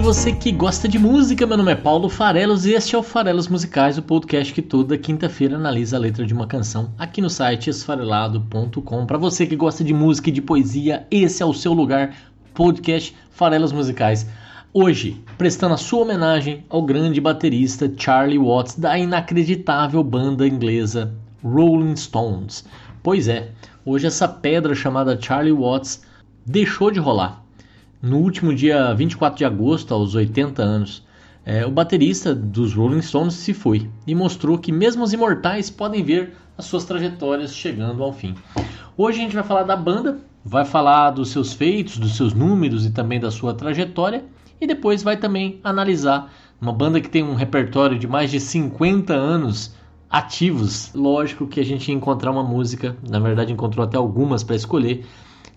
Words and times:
Você 0.00 0.32
que 0.32 0.50
gosta 0.50 0.88
de 0.88 0.98
música, 0.98 1.46
meu 1.46 1.58
nome 1.58 1.72
é 1.72 1.76
Paulo 1.76 2.08
Farelos 2.08 2.64
e 2.64 2.72
este 2.72 2.96
é 2.96 2.98
o 2.98 3.02
Farelos 3.02 3.48
Musicais, 3.48 3.98
o 3.98 4.02
podcast 4.02 4.52
que 4.54 4.62
toda 4.62 4.96
quinta-feira 4.96 5.56
analisa 5.56 5.96
a 5.96 6.00
letra 6.00 6.24
de 6.24 6.32
uma 6.32 6.46
canção 6.46 6.90
aqui 6.98 7.20
no 7.20 7.28
site 7.28 7.68
esfarelado.com. 7.68 9.04
Para 9.04 9.18
você 9.18 9.46
que 9.46 9.54
gosta 9.54 9.84
de 9.84 9.92
música 9.92 10.30
e 10.30 10.32
de 10.32 10.40
poesia, 10.40 11.06
esse 11.10 11.42
é 11.42 11.46
o 11.46 11.52
seu 11.52 11.74
lugar, 11.74 12.16
podcast 12.54 13.14
Farelos 13.30 13.72
Musicais. 13.72 14.26
Hoje, 14.72 15.22
prestando 15.36 15.74
a 15.74 15.78
sua 15.78 16.00
homenagem 16.00 16.64
ao 16.70 16.82
grande 16.82 17.20
baterista 17.20 17.92
Charlie 17.94 18.38
Watts 18.38 18.76
da 18.76 18.98
inacreditável 18.98 20.02
banda 20.02 20.48
inglesa 20.48 21.12
Rolling 21.44 21.96
Stones. 21.96 22.64
Pois 23.02 23.28
é, 23.28 23.50
hoje 23.84 24.06
essa 24.06 24.26
pedra 24.26 24.74
chamada 24.74 25.20
Charlie 25.20 25.52
Watts 25.52 26.02
deixou 26.46 26.90
de 26.90 26.98
rolar 26.98 27.44
no 28.02 28.18
último 28.18 28.54
dia 28.54 28.94
24 28.94 29.36
de 29.38 29.44
agosto, 29.44 29.92
aos 29.92 30.14
80 30.14 30.62
anos, 30.62 31.04
é, 31.44 31.66
o 31.66 31.70
baterista 31.70 32.34
dos 32.34 32.74
Rolling 32.74 33.02
Stones 33.02 33.34
se 33.34 33.52
foi 33.52 33.90
e 34.06 34.14
mostrou 34.14 34.56
que 34.56 34.72
mesmo 34.72 35.02
os 35.02 35.12
imortais 35.12 35.68
podem 35.68 36.02
ver 36.02 36.34
as 36.56 36.64
suas 36.64 36.84
trajetórias 36.84 37.54
chegando 37.54 38.02
ao 38.02 38.12
fim. 38.12 38.34
Hoje 38.96 39.18
a 39.18 39.22
gente 39.22 39.34
vai 39.34 39.44
falar 39.44 39.64
da 39.64 39.76
banda, 39.76 40.18
vai 40.44 40.64
falar 40.64 41.10
dos 41.10 41.30
seus 41.30 41.52
feitos, 41.52 41.98
dos 41.98 42.16
seus 42.16 42.32
números 42.32 42.86
e 42.86 42.90
também 42.90 43.20
da 43.20 43.30
sua 43.30 43.54
trajetória, 43.54 44.24
e 44.60 44.66
depois 44.66 45.02
vai 45.02 45.16
também 45.16 45.60
analisar 45.62 46.32
uma 46.60 46.72
banda 46.72 47.00
que 47.00 47.08
tem 47.08 47.22
um 47.22 47.34
repertório 47.34 47.98
de 47.98 48.06
mais 48.06 48.30
de 48.30 48.40
50 48.40 49.14
anos 49.14 49.74
ativos. 50.08 50.90
Lógico 50.94 51.46
que 51.46 51.60
a 51.60 51.64
gente 51.64 51.88
ia 51.88 51.94
encontrar 51.94 52.30
uma 52.30 52.42
música, 52.42 52.96
na 53.08 53.18
verdade 53.18 53.52
encontrou 53.52 53.84
até 53.84 53.96
algumas 53.96 54.42
para 54.42 54.56
escolher 54.56 55.06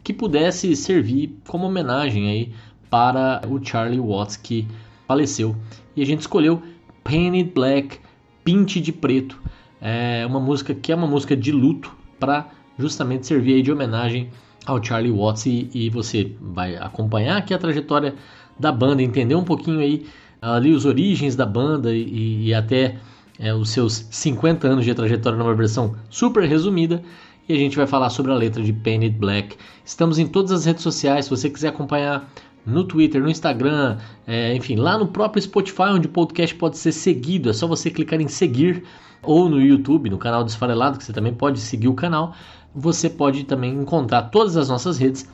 que 0.04 0.14
pudesse 0.14 0.76
servir 0.76 1.36
como 1.48 1.68
homenagem 1.68 2.30
aí 2.30 2.54
para 2.90 3.42
o 3.48 3.64
Charlie 3.64 4.00
Watts 4.00 4.38
que 4.38 4.68
faleceu. 5.08 5.56
E 5.96 6.02
a 6.02 6.06
gente 6.06 6.22
escolheu 6.22 6.62
Painted 7.04 7.52
Black, 7.54 8.00
Pinte 8.44 8.80
de 8.80 8.92
Preto, 8.92 9.42
é 9.86 10.26
uma 10.26 10.40
música 10.40 10.74
que 10.74 10.92
é 10.92 10.96
uma 10.96 11.08
música 11.08 11.36
de 11.36 11.52
luto 11.52 11.94
para 12.18 12.48
justamente 12.80 13.28
servir 13.28 13.56
aí 13.56 13.62
de 13.62 13.70
homenagem 13.70 14.30
ao 14.66 14.82
Charlie 14.82 15.12
Watts. 15.12 15.46
E, 15.46 15.70
e, 15.74 15.90
você 15.90 16.32
vai 16.40 16.78
acompanhar 16.78 17.36
aqui 17.36 17.54
a 17.54 17.58
trajetória 17.58 18.16
da 18.58 18.72
banda, 18.72 19.04
entender 19.04 19.36
um 19.36 19.44
pouquinho 19.44 19.80
aí 19.80 20.06
ali 20.42 20.72
os 20.72 20.86
origens 20.86 21.36
da 21.36 21.46
banda 21.46 21.94
e, 21.94 22.48
e 22.48 22.54
até 22.54 22.96
é, 23.38 23.54
os 23.54 23.72
seus 23.72 24.08
50 24.10 24.68
anos 24.68 24.86
de 24.86 24.94
trajetória 24.94 25.38
numa 25.38 25.54
versão 25.54 25.96
super 26.10 26.48
resumida 26.48 27.04
e 27.48 27.54
a 27.54 27.58
gente 27.58 27.76
vai 27.76 27.88
falar 27.88 28.10
sobre 28.10 28.32
a 28.32 28.36
letra 28.36 28.64
de 28.64 28.72
Painted 28.72 29.18
Black. 29.18 29.58
Estamos 29.84 30.18
em 30.18 30.28
todas 30.28 30.52
as 30.52 30.66
redes 30.66 30.84
sociais, 30.84 31.26
se 31.26 31.32
você 31.32 31.50
quiser 31.50 31.70
acompanhar 31.70 32.30
no 32.66 32.84
Twitter, 32.84 33.22
no 33.22 33.30
Instagram, 33.30 33.98
é, 34.26 34.56
enfim, 34.56 34.76
lá 34.76 34.98
no 34.98 35.08
próprio 35.08 35.42
Spotify, 35.42 35.90
onde 35.90 36.08
o 36.08 36.12
podcast 36.12 36.56
pode 36.56 36.78
ser 36.78 36.92
seguido, 36.92 37.50
é 37.50 37.54
só 37.54 37.68
você 37.68 37.90
clicar 37.90 38.22
em 38.22 38.28
seguir, 38.28 38.84
ou 39.22 39.50
no 39.50 39.62
YouTube, 39.62 40.10
no 40.10 40.18
canal 40.18 40.44
Desfarelado, 40.44 40.98
que 40.98 41.04
você 41.04 41.14
também 41.14 41.34
pode 41.34 41.60
seguir 41.60 41.88
o 41.88 41.94
canal. 41.94 42.36
Você 42.76 43.10
pode 43.10 43.46
também 43.46 43.74
encontrar 43.74 44.24
todas 44.24 44.58
as 44.58 44.70
nossas 44.70 44.98
redes 44.98 45.30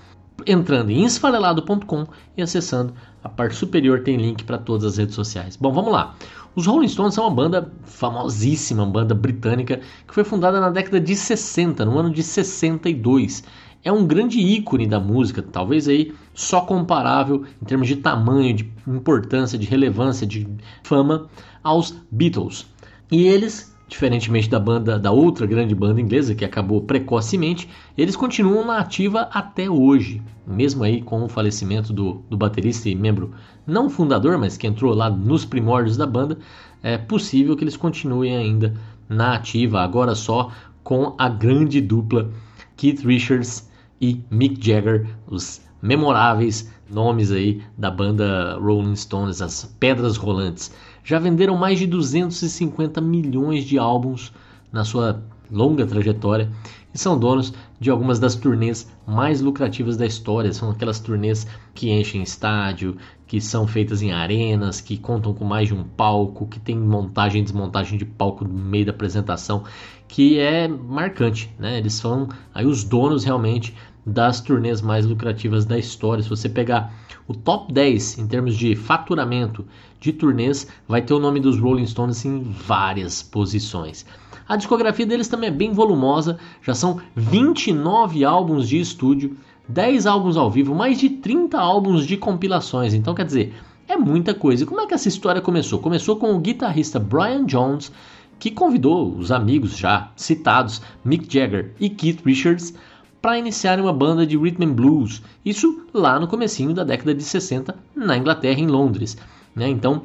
entrando 0.46 0.90
em 0.90 1.06
esfarelado.com 1.06 2.08
e 2.38 2.42
acessando 2.42 2.94
a 3.24 3.30
parte 3.30 3.56
superior 3.56 4.02
tem 4.04 4.18
link 4.18 4.44
para 4.44 4.58
todas 4.58 4.86
as 4.86 4.98
redes 4.98 5.16
sociais. 5.16 5.56
Bom, 5.56 5.72
vamos 5.72 5.92
lá. 5.92 6.16
Os 6.56 6.66
Rolling 6.66 6.88
Stones 6.88 7.14
são 7.14 7.26
uma 7.26 7.36
banda 7.36 7.72
famosíssima, 7.84 8.84
uma 8.84 8.92
banda 8.92 9.14
britânica 9.14 9.82
que 10.08 10.14
foi 10.14 10.24
fundada 10.24 10.60
na 10.60 10.70
década 10.70 11.00
de 11.00 11.16
60, 11.16 11.86
no 11.86 11.98
ano 11.98 12.12
de 12.12 12.24
62. 12.24 13.44
É 13.84 13.92
um 13.92 14.06
grande 14.06 14.40
ícone 14.40 14.88
da 14.88 15.00
música, 15.00 15.42
talvez 15.42 15.88
aí 15.88 16.14
só 16.34 16.62
comparável 16.62 17.46
em 17.62 17.66
termos 17.66 17.88
de 17.88 17.98
tamanho, 17.98 18.54
de 18.54 18.70
importância, 18.88 19.58
de 19.58 19.68
relevância, 19.68 20.28
de 20.28 20.48
fama 20.84 21.30
aos 21.64 21.96
Beatles. 22.12 22.66
E 23.12 23.26
eles 23.26 23.74
Diferentemente 23.90 24.48
da 24.48 24.60
banda 24.60 25.00
da 25.00 25.10
outra 25.12 25.48
grande 25.48 25.74
banda 25.74 26.00
inglesa 26.00 26.36
que 26.36 26.46
acabou 26.46 26.80
precocemente, 26.84 27.68
eles 27.98 28.16
continuam 28.16 28.64
na 28.64 28.78
ativa 28.78 29.28
até 29.34 29.68
hoje, 29.68 30.22
mesmo 30.46 30.84
aí 30.84 31.02
com 31.02 31.24
o 31.24 31.28
falecimento 31.28 31.92
do, 31.92 32.22
do 32.30 32.38
baterista 32.38 32.88
e 32.88 32.94
membro 32.94 33.34
não 33.66 33.90
fundador, 33.90 34.38
mas 34.38 34.56
que 34.58 34.68
entrou 34.68 34.94
lá 34.94 35.10
nos 35.10 35.44
primórdios 35.44 35.98
da 35.98 36.06
banda, 36.06 36.38
é 36.84 37.00
possível 37.00 37.58
que 37.58 37.64
eles 37.64 37.76
continuem 37.76 38.38
ainda 38.38 38.76
na 39.10 39.34
ativa, 39.34 39.82
agora 39.82 40.14
só 40.14 40.52
com 40.84 41.16
a 41.18 41.28
grande 41.28 41.82
dupla 41.82 42.32
Keith 42.78 43.04
Richards 43.04 43.68
e 44.00 44.22
Mick 44.30 44.64
Jagger, 44.64 45.08
os 45.26 45.62
memoráveis 45.82 46.72
nomes 46.88 47.32
aí 47.32 47.64
da 47.76 47.90
banda 47.90 48.56
Rolling 48.60 48.96
Stones, 48.96 49.42
as 49.42 49.66
pedras 49.80 50.16
rolantes 50.16 50.72
já 51.04 51.20
venderam 51.20 51.56
mais 51.56 51.80
de 51.80 51.88
250 51.88 53.00
milhões 53.02 53.64
de 53.64 53.78
álbuns 53.78 54.34
na 54.72 54.84
sua 54.84 55.24
longa 55.52 55.86
trajetória 55.86 56.50
e 56.94 56.98
são 56.98 57.18
donos 57.18 57.54
de 57.80 57.90
algumas 57.90 58.20
das 58.20 58.36
turnês 58.36 58.90
mais 59.06 59.42
lucrativas 59.42 59.96
da 59.96 60.06
história. 60.06 60.52
São 60.54 60.72
aquelas 60.72 61.00
turnês 61.00 61.46
que 61.74 61.92
enchem 61.92 62.24
estádio, 62.24 62.98
que 63.28 63.40
são 63.40 63.68
feitas 63.68 64.02
em 64.02 64.12
arenas, 64.12 64.82
que 64.82 64.98
contam 64.98 65.34
com 65.34 65.46
mais 65.46 65.68
de 65.68 65.74
um 65.76 65.84
palco, 65.84 66.48
que 66.48 66.59
tem 66.59 66.76
montagem 66.78 67.42
e 67.42 67.44
desmontagem 67.44 67.98
de 67.98 68.06
palco 68.06 68.44
no 68.44 68.54
meio 68.54 68.86
da 68.86 68.92
apresentação, 68.92 69.64
que 70.08 70.40
é 70.40 70.68
marcante, 70.68 71.54
né? 71.59 71.78
Eles 71.78 71.94
são 71.94 72.28
aí 72.54 72.66
os 72.66 72.84
donos 72.84 73.24
realmente 73.24 73.76
das 74.06 74.42
turnês 74.42 74.82
mais 74.82 75.06
lucrativas 75.06 75.66
da 75.66 75.78
história. 75.78 76.24
Se 76.24 76.30
você 76.30 76.50
pegar 76.50 76.92
o 77.29 77.34
top 77.35 77.72
10 77.72 78.17
em 78.17 78.28
termos 78.28 78.57
de 78.57 78.75
faturamento 78.75 79.63
de 80.00 80.12
turnês, 80.12 80.67
vai 80.88 81.00
ter 81.00 81.13
o 81.13 81.19
nome 81.19 81.40
dos 81.40 81.59
Rolling 81.59 81.85
Stones 81.85 82.25
em 82.25 82.41
várias 82.41 83.22
posições. 83.22 84.03
A 84.47 84.56
discografia 84.56 85.06
deles 85.06 85.28
também 85.28 85.50
é 85.50 85.53
bem 85.53 85.72
volumosa, 85.72 86.40
já 86.63 86.73
são 86.73 87.00
29 87.16 88.25
álbuns 88.25 88.67
de 88.67 88.79
estúdio, 88.79 89.38
10 89.67 90.07
álbuns 90.07 90.38
ao 90.38 90.50
vivo, 90.50 90.73
mais 90.73 90.97
de 90.97 91.07
30 91.07 91.56
álbuns 91.56 92.07
de 92.07 92.17
compilações. 92.17 92.95
Então, 92.95 93.13
quer 93.13 93.25
dizer, 93.25 93.53
é 93.88 93.96
muita 93.96 94.34
coisa. 94.34 94.63
E 94.63 94.66
como 94.66 94.81
é 94.81 94.88
que 94.88 94.96
essa 94.96 95.07
história 95.07 95.40
começou? 95.40 95.78
Começou 95.78 96.16
com 96.16 96.34
o 96.34 96.40
guitarrista 96.40 96.97
Brian 96.97 97.46
Jones, 97.46 97.91
que 98.40 98.50
convidou 98.50 99.16
os 99.16 99.31
amigos 99.31 99.78
já 99.78 100.11
citados 100.16 100.81
Mick 101.06 101.31
Jagger 101.31 101.75
e 101.79 101.91
Keith 101.91 102.25
Richards 102.25 102.73
para 103.22 103.38
iniciar 103.38 103.80
uma 103.80 103.94
banda 103.94 104.25
de 104.25 104.38
rhythm 104.38 104.63
and 104.63 104.74
blues. 104.74 105.22
Isso 105.44 105.85
lá 105.94 106.19
no 106.19 106.28
comecinho 106.28 106.74
da 106.74 106.84
década 106.84 107.13
de 107.13 107.24
60 107.24 107.75
na 107.96 108.18
Inglaterra, 108.18 108.59
em 108.59 108.68
Londres. 108.68 109.18
Né? 109.56 109.69
Então 109.69 110.03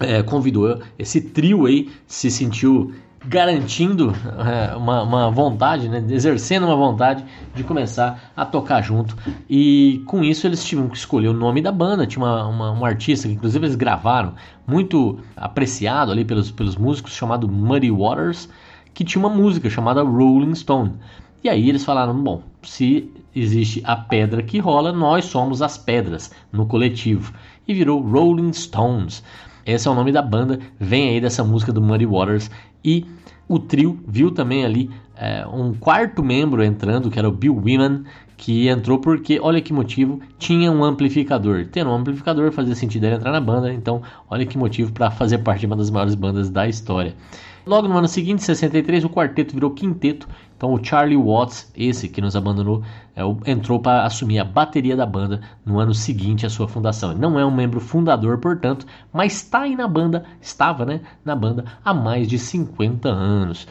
é, 0.00 0.22
convidou 0.22 0.80
esse 0.98 1.20
trio 1.20 1.66
aí, 1.66 1.90
se 2.06 2.30
sentiu 2.30 2.92
garantindo 3.26 4.14
é, 4.38 4.76
uma, 4.76 5.02
uma, 5.02 5.30
vontade, 5.30 5.88
né? 5.88 6.04
exercendo 6.08 6.64
uma 6.64 6.76
vontade 6.76 7.24
de 7.54 7.64
começar 7.64 8.30
a 8.36 8.46
tocar 8.46 8.80
junto. 8.80 9.16
E 9.50 10.02
com 10.06 10.22
isso 10.22 10.46
eles 10.46 10.64
tiveram 10.64 10.88
que 10.88 10.96
escolher 10.96 11.28
o 11.28 11.32
nome 11.32 11.60
da 11.60 11.72
banda. 11.72 12.06
Tinha 12.06 12.24
uma, 12.24 12.46
uma, 12.46 12.72
um 12.72 12.84
artista 12.84 13.28
que 13.28 13.34
inclusive 13.34 13.66
eles 13.66 13.76
gravaram, 13.76 14.34
muito 14.66 15.18
apreciado 15.36 16.12
ali 16.12 16.24
pelos, 16.24 16.50
pelos 16.50 16.76
músicos, 16.76 17.12
chamado 17.12 17.48
Muddy 17.48 17.90
Waters, 17.90 18.48
que 18.94 19.04
tinha 19.04 19.20
uma 19.20 19.34
música 19.34 19.68
chamada 19.68 20.02
Rolling 20.02 20.54
Stone. 20.54 20.92
E 21.42 21.48
aí 21.48 21.68
eles 21.68 21.84
falaram: 21.84 22.22
bom, 22.22 22.42
se 22.62 23.10
existe 23.34 23.80
a 23.84 23.96
pedra 23.96 24.42
que 24.42 24.58
rola, 24.58 24.92
nós 24.92 25.26
somos 25.26 25.62
as 25.62 25.78
pedras 25.78 26.30
no 26.52 26.66
coletivo. 26.66 27.32
E 27.66 27.74
virou 27.74 28.00
Rolling 28.00 28.52
Stones. 28.52 29.22
Esse 29.64 29.86
é 29.86 29.90
o 29.90 29.94
nome 29.94 30.10
da 30.10 30.22
banda, 30.22 30.58
vem 30.80 31.10
aí 31.10 31.20
dessa 31.20 31.44
música 31.44 31.72
do 31.72 31.82
Muddy 31.82 32.06
Waters. 32.06 32.50
E 32.82 33.04
o 33.46 33.58
trio 33.58 33.98
viu 34.06 34.30
também 34.30 34.64
ali 34.64 34.90
é, 35.14 35.46
um 35.46 35.74
quarto 35.74 36.22
membro 36.22 36.64
entrando, 36.64 37.10
que 37.10 37.18
era 37.18 37.28
o 37.28 37.32
Bill 37.32 37.54
Wyman, 37.54 38.04
que 38.36 38.68
entrou 38.68 38.98
porque, 38.98 39.40
olha 39.40 39.60
que 39.60 39.72
motivo, 39.72 40.20
tinha 40.38 40.70
um 40.70 40.84
amplificador. 40.84 41.66
Ter 41.66 41.86
um 41.86 41.94
amplificador 41.94 42.52
fazia 42.52 42.74
sentido 42.74 43.04
ele 43.04 43.16
entrar 43.16 43.32
na 43.32 43.40
banda, 43.40 43.72
então 43.72 44.00
olha 44.30 44.46
que 44.46 44.56
motivo 44.56 44.92
para 44.92 45.10
fazer 45.10 45.38
parte 45.38 45.60
de 45.60 45.66
uma 45.66 45.76
das 45.76 45.90
maiores 45.90 46.14
bandas 46.14 46.48
da 46.48 46.68
história. 46.68 47.14
Logo 47.68 47.86
no 47.86 47.98
ano 47.98 48.08
seguinte, 48.08 48.42
63, 48.42 49.04
o 49.04 49.10
quarteto 49.10 49.52
virou 49.52 49.72
quinteto. 49.72 50.26
Então 50.56 50.72
o 50.72 50.82
Charlie 50.82 51.18
Watts, 51.18 51.70
esse 51.76 52.08
que 52.08 52.18
nos 52.18 52.34
abandonou, 52.34 52.82
é, 53.14 53.20
entrou 53.50 53.78
para 53.78 54.06
assumir 54.06 54.38
a 54.38 54.44
bateria 54.44 54.96
da 54.96 55.04
banda 55.04 55.42
no 55.66 55.78
ano 55.78 55.92
seguinte 55.92 56.46
à 56.46 56.48
sua 56.48 56.66
fundação. 56.66 57.10
Ele 57.10 57.20
não 57.20 57.38
é 57.38 57.44
um 57.44 57.54
membro 57.54 57.78
fundador, 57.78 58.38
portanto, 58.38 58.86
mas 59.12 59.34
está 59.34 59.60
aí 59.60 59.76
na 59.76 59.86
banda, 59.86 60.24
estava 60.40 60.86
né, 60.86 61.02
na 61.22 61.36
banda 61.36 61.66
há 61.84 61.92
mais 61.92 62.26
de 62.26 62.38
50 62.38 63.06
anos. 63.06 63.68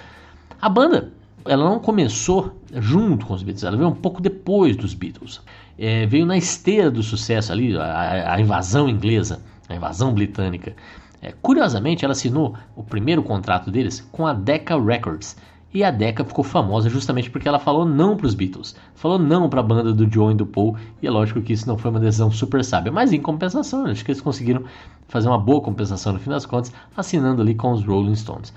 A 0.62 0.70
banda 0.70 1.12
ela 1.44 1.68
não 1.68 1.80
começou 1.80 2.56
junto 2.76 3.26
com 3.26 3.34
os 3.34 3.42
Beatles, 3.42 3.64
ela 3.64 3.78
veio 3.78 3.90
um 3.90 3.96
pouco 3.96 4.22
depois 4.22 4.76
dos 4.76 4.94
Beatles. 4.94 5.42
É, 5.76 6.06
veio 6.06 6.26
na 6.28 6.38
esteira 6.38 6.92
do 6.92 7.02
sucesso 7.02 7.52
ali, 7.52 7.76
a, 7.76 8.36
a 8.36 8.40
invasão 8.40 8.88
inglesa, 8.88 9.42
a 9.68 9.76
invasão 9.76 10.14
britânica. 10.14 10.76
É, 11.22 11.34
curiosamente, 11.42 12.06
ela 12.06 12.12
assinou 12.12 12.56
o 12.76 12.84
primeiro 12.84 13.24
contrato 13.24 13.72
deles 13.72 14.08
com 14.12 14.28
a 14.28 14.34
Decca 14.34 14.80
Records. 14.80 15.36
E 15.74 15.84
a 15.84 15.92
Decca 15.92 16.24
ficou 16.24 16.44
famosa 16.44 16.90
justamente 16.90 17.30
porque 17.30 17.48
ela 17.48 17.60
falou 17.60 17.86
não 17.86 18.16
para 18.16 18.26
os 18.26 18.34
Beatles, 18.34 18.76
falou 18.96 19.20
não 19.20 19.50
para 19.50 19.60
a 19.60 19.64
banda 19.64 19.94
do 19.94 20.08
John 20.08 20.32
e 20.32 20.36
do 20.36 20.46
Paul, 20.46 20.78
e 21.02 21.08
é 21.08 21.12
lógico 21.12 21.42
que 21.42 21.52
isso 21.52 21.68
não 21.68 21.78
foi 21.78 21.92
uma 21.92 22.00
decisão 22.00 22.32
super 22.32 22.64
sábia, 22.64 22.92
mas 22.92 23.12
em 23.12 23.20
compensação, 23.20 23.86
acho 23.86 24.04
que 24.04 24.12
eles 24.12 24.22
conseguiram 24.22 24.64
fazer 25.08 25.28
uma 25.28 25.38
boa 25.38 25.62
compensação 25.62 26.14
no 26.14 26.20
fim 26.20 26.30
das 26.30 26.46
contas, 26.46 26.72
assinando 26.96 27.42
ali 27.42 27.54
com 27.54 27.72
os 27.72 27.84
Rolling 27.84 28.16
Stones. 28.16 28.54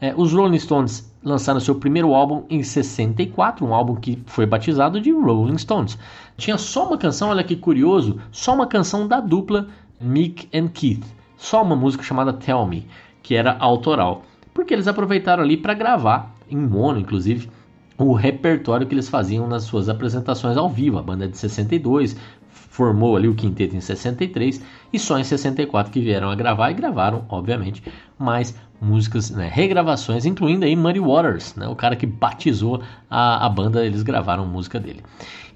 É, 0.00 0.12
os 0.16 0.32
Rolling 0.32 0.58
Stones 0.58 1.10
lançaram 1.24 1.58
seu 1.58 1.76
primeiro 1.76 2.12
álbum 2.12 2.44
em 2.50 2.62
64, 2.62 3.64
um 3.64 3.72
álbum 3.72 3.94
que 3.94 4.22
foi 4.26 4.44
batizado 4.44 5.00
de 5.00 5.10
Rolling 5.10 5.58
Stones. 5.58 5.96
Tinha 6.36 6.58
só 6.58 6.86
uma 6.86 6.98
canção, 6.98 7.30
olha 7.30 7.44
que 7.44 7.56
curioso, 7.56 8.18
só 8.30 8.54
uma 8.54 8.66
canção 8.66 9.08
da 9.08 9.20
dupla 9.20 9.68
Mick 10.00 10.48
and 10.54 10.68
Keith 10.68 11.21
só 11.42 11.60
uma 11.60 11.74
música 11.74 12.04
chamada 12.04 12.32
Tell 12.32 12.64
Me, 12.64 12.86
que 13.20 13.34
era 13.34 13.56
autoral. 13.58 14.22
Porque 14.54 14.72
eles 14.72 14.86
aproveitaram 14.86 15.42
ali 15.42 15.56
para 15.56 15.74
gravar, 15.74 16.32
em 16.48 16.56
mono 16.56 17.00
inclusive, 17.00 17.50
o 17.98 18.12
repertório 18.12 18.86
que 18.86 18.94
eles 18.94 19.08
faziam 19.08 19.48
nas 19.48 19.64
suas 19.64 19.88
apresentações 19.88 20.56
ao 20.56 20.70
vivo. 20.70 20.98
A 20.98 21.02
banda 21.02 21.24
é 21.24 21.28
de 21.28 21.36
62 21.36 22.16
formou 22.48 23.16
ali 23.16 23.28
o 23.28 23.34
quinteto 23.34 23.74
em 23.74 23.80
63 23.80 24.62
e 24.92 24.98
só 24.98 25.18
em 25.18 25.24
64 25.24 25.92
que 25.92 26.00
vieram 26.00 26.30
a 26.30 26.34
gravar 26.36 26.70
e 26.70 26.74
gravaram, 26.74 27.24
obviamente, 27.28 27.82
mais 28.16 28.54
músicas, 28.80 29.30
né, 29.30 29.50
regravações, 29.52 30.24
incluindo 30.24 30.64
aí 30.64 30.76
Muddy 30.76 31.00
Waters, 31.00 31.54
né, 31.56 31.66
o 31.66 31.74
cara 31.74 31.96
que 31.96 32.06
batizou 32.06 32.82
a, 33.10 33.44
a 33.44 33.48
banda, 33.48 33.84
eles 33.84 34.02
gravaram 34.02 34.46
música 34.46 34.78
dele. 34.78 35.02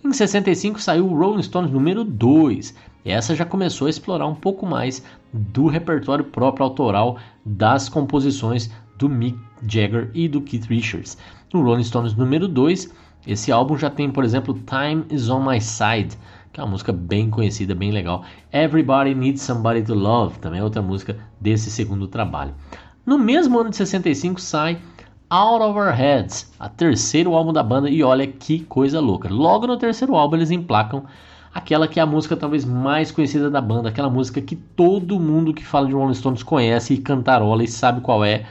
Em 0.05 0.13
65 0.13 0.81
saiu 0.81 1.07
o 1.07 1.17
Rolling 1.17 1.43
Stones 1.43 1.71
número 1.71 2.05
2. 2.05 2.75
Essa 3.07 3.37
já 3.37 3.45
começou 3.45 3.87
a 3.87 3.91
explorar 3.91 4.27
um 4.27 4.35
pouco 4.35 4.67
mais 4.67 5.05
do 5.33 5.69
repertório 5.69 6.25
próprio 6.25 6.65
autoral 6.65 7.19
das 7.45 7.89
composições 7.89 8.69
do 8.99 9.09
Mick 9.09 9.39
Jagger 9.63 10.11
e 10.13 10.29
do 10.29 10.41
Keith 10.41 10.67
Richards. 10.67 11.17
No 11.55 11.63
Rolling 11.63 11.85
Stones 11.85 12.15
número 12.15 12.49
2, 12.49 12.93
esse 13.25 13.53
álbum 13.53 13.79
já 13.79 13.89
tem, 13.89 14.11
por 14.11 14.25
exemplo, 14.25 14.55
Time 14.55 15.05
Is 15.09 15.31
On 15.31 15.41
My 15.41 15.61
Side, 15.61 16.19
que 16.53 16.59
é 16.59 16.65
uma 16.65 16.71
música 16.71 16.93
bem 16.93 17.31
conhecida, 17.31 17.77
bem 17.77 17.93
legal. 17.93 18.25
Everybody 18.53 19.15
Needs 19.15 19.43
Somebody 19.43 19.83
to 19.83 19.95
Love, 19.95 20.41
também 20.41 20.59
é 20.59 20.65
outra 20.65 20.83
música 20.83 21.17
desse 21.41 21.71
segundo 21.71 22.09
trabalho. 22.09 22.55
No 23.05 23.17
mesmo 23.17 23.61
ano 23.61 23.71
de 23.71 23.77
65 23.77 24.41
sai 24.41 24.79
Out 25.31 25.63
of 25.63 25.79
Our 25.79 25.93
Heads, 25.93 26.53
a 26.59 26.69
terceiro 26.69 27.35
álbum 27.35 27.53
da 27.53 27.63
banda, 27.63 27.89
e 27.89 28.03
olha 28.03 28.27
que 28.27 28.61
coisa 28.65 28.99
louca. 28.99 29.29
Logo 29.29 29.65
no 29.67 29.77
terceiro 29.77 30.17
álbum 30.17 30.35
eles 30.35 30.51
emplacam 30.51 31.05
aquela 31.57 31.89
que 31.89 31.99
é 31.99 32.03
a 32.03 32.07
música 32.07 32.37
talvez 32.37 32.67
mais 32.67 33.11
conhecida 33.11 33.51
da 33.51 33.63
banda, 33.63 33.89
aquela 33.89 34.11
música 34.11 34.43
que 34.43 34.55
todo 34.55 35.19
mundo 35.19 35.55
que 35.55 35.65
fala 35.65 35.87
de 35.87 35.95
Rolling 35.95 36.13
Stones 36.13 36.43
conhece 36.43 36.93
e 36.93 36.99
cantarola 36.99 37.65
e 37.65 37.69
sabe 37.69 38.03
qual 38.03 38.23
é. 38.23 38.45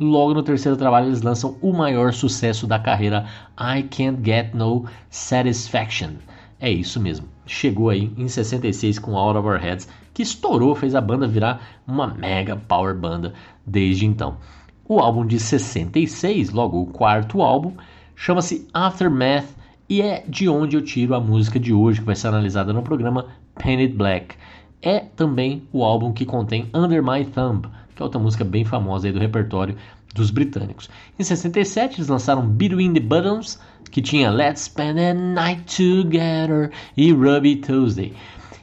Logo 0.00 0.32
no 0.32 0.42
terceiro 0.42 0.74
trabalho 0.74 1.08
eles 1.08 1.20
lançam 1.20 1.58
o 1.60 1.70
maior 1.74 2.14
sucesso 2.14 2.66
da 2.66 2.78
carreira, 2.78 3.26
I 3.60 3.82
Can't 3.82 4.22
Get 4.24 4.54
No 4.54 4.86
Satisfaction. 5.10 6.12
É 6.58 6.70
isso 6.70 6.98
mesmo. 6.98 7.28
Chegou 7.44 7.90
aí 7.90 8.10
em 8.16 8.26
66 8.26 8.98
com 9.00 9.18
Out 9.18 9.38
of 9.38 9.48
Our 9.48 9.58
Heads, 9.58 9.86
que 10.14 10.22
estourou, 10.22 10.74
fez 10.74 10.94
a 10.94 11.00
banda 11.02 11.28
virar 11.28 11.60
uma 11.86 12.06
mega 12.06 12.56
power 12.56 12.94
banda 12.94 13.34
desde 13.66 14.06
então. 14.06 14.38
O 14.88 14.98
álbum 14.98 15.26
de 15.26 15.38
66, 15.38 16.52
logo 16.52 16.80
o 16.80 16.86
quarto 16.86 17.42
álbum, 17.42 17.74
chama-se 18.14 18.66
Aftermath 18.72 19.44
e 19.88 20.02
é 20.02 20.24
de 20.28 20.48
onde 20.48 20.76
eu 20.76 20.82
tiro 20.82 21.14
a 21.14 21.20
música 21.20 21.58
de 21.58 21.72
hoje 21.72 22.00
que 22.00 22.06
vai 22.06 22.16
ser 22.16 22.28
analisada 22.28 22.72
no 22.72 22.82
programa 22.82 23.26
Painted 23.54 23.94
Black. 23.94 24.34
É 24.82 25.00
também 25.00 25.62
o 25.72 25.84
álbum 25.84 26.12
que 26.12 26.24
contém 26.24 26.68
Under 26.74 27.02
My 27.02 27.24
Thumb, 27.24 27.66
que 27.94 28.02
é 28.02 28.04
outra 28.04 28.20
música 28.20 28.44
bem 28.44 28.64
famosa 28.64 29.06
aí 29.06 29.12
do 29.12 29.18
repertório 29.18 29.76
dos 30.14 30.30
britânicos. 30.30 30.88
Em 31.18 31.22
67 31.22 31.96
eles 31.96 32.08
lançaram 32.08 32.46
Between 32.46 32.94
the 32.94 33.00
Buttons, 33.00 33.60
que 33.90 34.02
tinha 34.02 34.30
Let's 34.30 34.62
Spend 34.62 34.98
a 34.98 35.14
Night 35.14 35.76
Together 35.76 36.70
e 36.96 37.12
Ruby 37.12 37.56
Tuesday. 37.56 38.12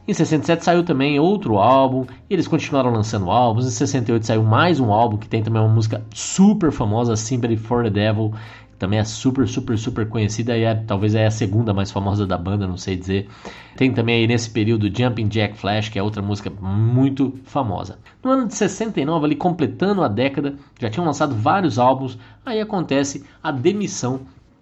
Em 0.06 0.14
67 0.14 0.66
saiu 0.66 0.84
também 0.84 1.18
outro 1.18 1.58
álbum, 1.58 2.06
eles 2.30 2.46
continuaram 2.46 2.92
lançando 2.92 3.32
álbuns. 3.32 3.66
Em 3.66 3.70
68 3.70 4.26
saiu 4.26 4.44
mais 4.44 4.78
um 4.78 4.92
álbum 4.92 5.16
que 5.16 5.30
tem 5.30 5.42
também 5.42 5.62
uma 5.62 5.74
música 5.74 6.04
super 6.14 6.74
famosa, 6.74 7.16
Sympathy 7.16 7.56
for 7.56 7.84
the 7.86 7.90
Devil, 7.90 8.34
também 8.84 9.00
é 9.00 9.06
super, 9.06 9.48
super, 9.48 9.78
super 9.78 10.10
conhecida 10.10 10.58
e 10.58 10.64
é, 10.64 10.76
talvez 10.76 11.16
é 11.16 11.26
a 11.26 11.32
segunda 11.32 11.74
mais 11.74 11.90
famosa 11.90 12.28
da 12.28 12.38
banda, 12.38 12.68
não 12.68 12.76
sei 12.76 12.98
dizer. 12.98 13.30
Tem 13.78 13.94
também 13.94 14.18
aí 14.18 14.28
nesse 14.28 14.50
período 14.50 14.92
Jumping 14.94 15.30
Jack 15.30 15.58
Flash, 15.58 15.88
que 15.88 15.98
é 15.98 16.04
outra 16.04 16.22
música 16.22 16.50
muito 16.50 17.40
famosa. 17.46 17.98
No 18.22 18.32
ano 18.32 18.46
de 18.46 18.54
69, 18.56 19.26
ali 19.26 19.36
completando 19.38 20.04
a 20.04 20.10
década, 20.10 20.56
já 20.82 20.90
tinham 20.90 21.06
lançado 21.06 21.34
vários 21.34 21.80
álbuns, 21.80 22.18
aí 22.46 22.60
acontece 22.60 23.24
a 23.42 23.54
demissão 23.54 24.20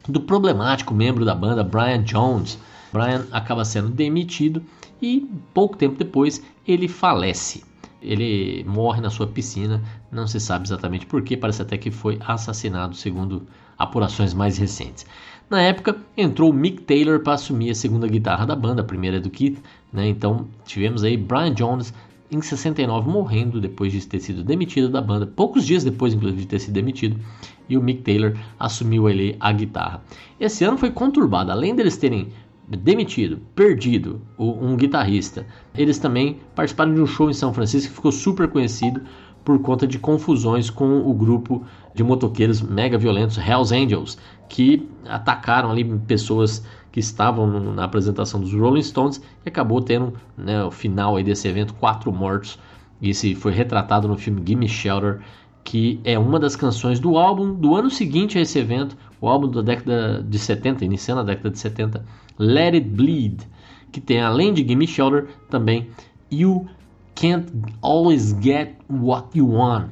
do 0.07 0.21
problemático 0.21 0.93
membro 0.93 1.25
da 1.25 1.33
banda, 1.33 1.63
Brian 1.63 2.03
Jones. 2.03 2.59
Brian 2.93 3.25
acaba 3.31 3.65
sendo 3.65 3.89
demitido 3.89 4.61
e 5.01 5.27
pouco 5.51 5.75
tempo 5.75 5.97
depois 5.97 6.43
ele 6.67 6.87
falece. 6.87 7.63
Ele 7.99 8.63
morre 8.67 9.01
na 9.01 9.09
sua 9.09 9.25
piscina, 9.25 9.81
não 10.11 10.27
se 10.27 10.39
sabe 10.39 10.67
exatamente 10.67 11.07
porquê, 11.07 11.35
parece 11.35 11.63
até 11.63 11.75
que 11.75 11.89
foi 11.89 12.19
assassinado, 12.21 12.95
segundo 12.95 13.47
apurações 13.83 14.33
mais 14.33 14.57
recentes. 14.57 15.05
Na 15.49 15.61
época, 15.61 15.97
entrou 16.15 16.49
o 16.49 16.53
Mick 16.53 16.83
Taylor 16.83 17.19
para 17.19 17.33
assumir 17.33 17.71
a 17.71 17.75
segunda 17.75 18.07
guitarra 18.07 18.45
da 18.45 18.55
banda, 18.55 18.81
a 18.81 18.85
primeira 18.85 19.17
é 19.17 19.19
do 19.19 19.29
Keith, 19.29 19.61
né? 19.91 20.07
Então, 20.07 20.47
tivemos 20.65 21.03
aí 21.03 21.17
Brian 21.17 21.53
Jones 21.53 21.93
em 22.31 22.41
69 22.41 23.09
morrendo 23.09 23.59
depois 23.59 23.91
de 23.91 24.07
ter 24.07 24.21
sido 24.21 24.43
demitido 24.43 24.87
da 24.87 25.01
banda, 25.01 25.27
poucos 25.27 25.65
dias 25.65 25.83
depois 25.83 26.13
inclusive 26.13 26.41
de 26.43 26.47
ter 26.47 26.59
sido 26.59 26.73
demitido, 26.73 27.19
e 27.67 27.77
o 27.77 27.81
Mick 27.81 28.01
Taylor 28.01 28.33
assumiu 28.57 29.07
ali 29.07 29.35
a 29.39 29.51
guitarra. 29.51 30.01
Esse 30.39 30.63
ano 30.63 30.77
foi 30.77 30.91
conturbado, 30.91 31.51
além 31.51 31.75
deles 31.75 31.97
terem 31.97 32.29
demitido, 32.69 33.41
perdido 33.53 34.21
um 34.39 34.77
guitarrista, 34.77 35.45
eles 35.75 35.99
também 35.99 36.39
participaram 36.55 36.93
de 36.93 37.01
um 37.01 37.05
show 37.05 37.29
em 37.29 37.33
São 37.33 37.53
Francisco 37.53 37.89
que 37.89 37.95
ficou 37.95 38.13
super 38.13 38.47
conhecido 38.47 39.01
por 39.43 39.59
conta 39.59 39.85
de 39.85 39.99
confusões 39.99 40.69
com 40.69 40.99
o 40.99 41.13
grupo 41.13 41.65
de 41.93 42.03
motoqueiros 42.03 42.61
mega 42.61 42.97
violentos 42.97 43.37
Hells 43.37 43.73
Angels, 43.73 44.17
que 44.47 44.87
atacaram 45.07 45.71
ali 45.71 45.83
pessoas 45.83 46.63
que 46.91 46.99
estavam 46.99 47.47
na 47.73 47.85
apresentação 47.85 48.39
dos 48.39 48.53
Rolling 48.53 48.81
Stones 48.81 49.21
e 49.45 49.49
acabou 49.49 49.81
tendo 49.81 50.13
né, 50.37 50.63
o 50.63 50.71
final 50.71 51.15
aí 51.15 51.23
desse 51.23 51.47
evento 51.47 51.73
quatro 51.75 52.11
mortos. 52.11 52.59
Isso 53.01 53.33
foi 53.35 53.53
retratado 53.53 54.07
no 54.07 54.17
filme 54.17 54.41
Gimme 54.45 54.67
Shelter, 54.67 55.21
que 55.63 55.99
é 56.03 56.19
uma 56.19 56.39
das 56.39 56.55
canções 56.55 56.99
do 56.99 57.17
álbum 57.17 57.53
do 57.53 57.75
ano 57.75 57.89
seguinte 57.89 58.37
a 58.37 58.41
esse 58.41 58.59
evento, 58.59 58.97
o 59.19 59.27
álbum 59.27 59.49
da 59.49 59.61
década 59.61 60.21
de 60.21 60.37
70, 60.37 60.83
iniciando 60.83 61.21
a 61.21 61.23
década 61.23 61.49
de 61.49 61.59
70, 61.59 62.03
Let 62.37 62.73
It 62.73 62.89
Bleed, 62.89 63.47
que 63.91 64.01
tem 64.01 64.21
além 64.21 64.53
de 64.53 64.67
Gimme 64.67 64.87
Shelter 64.87 65.27
também 65.49 65.89
You 66.31 66.67
Can't 67.15 67.51
Always 67.81 68.35
Get 68.41 68.75
What 68.89 69.37
You 69.37 69.49
Want, 69.51 69.89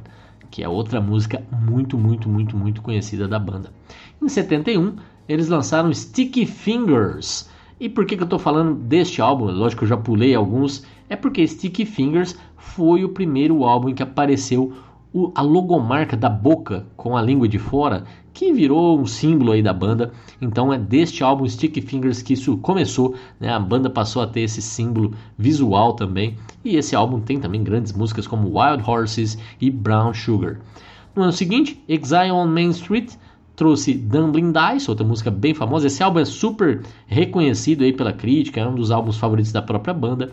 que 0.50 0.64
é 0.64 0.70
outra 0.70 1.00
música 1.00 1.44
muito, 1.52 1.98
muito, 1.98 2.28
muito, 2.28 2.58
muito 2.58 2.82
conhecida 2.82 3.28
da 3.28 3.40
banda. 3.40 3.72
Em 4.22 4.28
71, 4.28 4.96
eles 5.28 5.48
lançaram 5.48 5.94
Sticky 5.94 6.46
Fingers. 6.46 7.50
E 7.80 7.88
por 7.88 8.06
que, 8.06 8.18
que 8.18 8.24
eu 8.24 8.26
estou 8.26 8.40
falando 8.40 8.76
deste 8.76 9.22
álbum? 9.22 9.46
Lógico 9.46 9.80
que 9.80 9.84
eu 9.86 9.90
já 9.90 9.98
pulei 9.98 10.36
alguns. 10.36 10.84
É 11.08 11.16
porque 11.16 11.48
Sticky 11.48 11.86
Fingers 11.86 12.38
foi 12.58 13.04
o 13.04 13.10
primeiro 13.10 13.64
álbum 13.64 13.90
em 13.90 13.96
que 13.96 14.04
apareceu 14.04 14.74
o, 15.14 15.32
a 15.34 15.42
logomarca 15.42 16.16
da 16.16 16.30
boca 16.30 16.86
com 16.96 17.18
a 17.18 17.22
língua 17.22 17.48
de 17.48 17.58
fora, 17.58 18.04
que 18.34 18.54
virou 18.54 19.00
um 19.00 19.06
símbolo 19.06 19.52
aí 19.52 19.62
da 19.62 19.74
banda. 19.74 20.12
Então 20.42 20.72
é 20.72 20.78
deste 20.78 21.24
álbum 21.24 21.48
Sticky 21.48 21.82
Fingers 21.82 22.22
que 22.22 22.34
isso 22.34 22.58
começou, 22.58 23.16
né? 23.40 23.52
A 23.52 23.60
banda 23.60 23.90
passou 23.90 24.22
a 24.22 24.28
ter 24.28 24.42
esse 24.42 24.62
símbolo 24.62 25.14
visual 25.38 25.94
também. 25.94 26.36
E 26.64 26.76
esse 26.76 26.96
álbum 26.96 27.20
tem 27.20 27.40
também 27.40 27.64
grandes 27.64 27.94
músicas 27.94 28.28
como 28.28 28.60
Wild 28.60 28.84
Horses 28.88 29.38
e 29.60 29.70
Brown 29.70 30.14
Sugar. 30.14 30.60
No 31.16 31.24
ano 31.24 31.32
seguinte, 31.32 31.84
Exile 31.88 32.32
on 32.32 32.48
Main 32.48 32.70
Street 32.70 33.14
trouxe 33.56 33.94
Dumbling 33.94 34.54
Dice, 34.54 34.90
outra 34.90 35.06
música 35.06 35.30
bem 35.30 35.54
famosa. 35.54 35.88
Esse 35.88 36.02
álbum 36.02 36.20
é 36.20 36.26
super 36.26 36.82
reconhecido 37.08 37.84
aí 37.84 37.92
pela 37.92 38.14
crítica, 38.14 38.62
é 38.62 38.66
um 38.66 38.74
dos 38.74 38.90
álbuns 38.90 39.18
favoritos 39.18 39.52
da 39.52 39.62
própria 39.62 39.94
banda. 39.94 40.32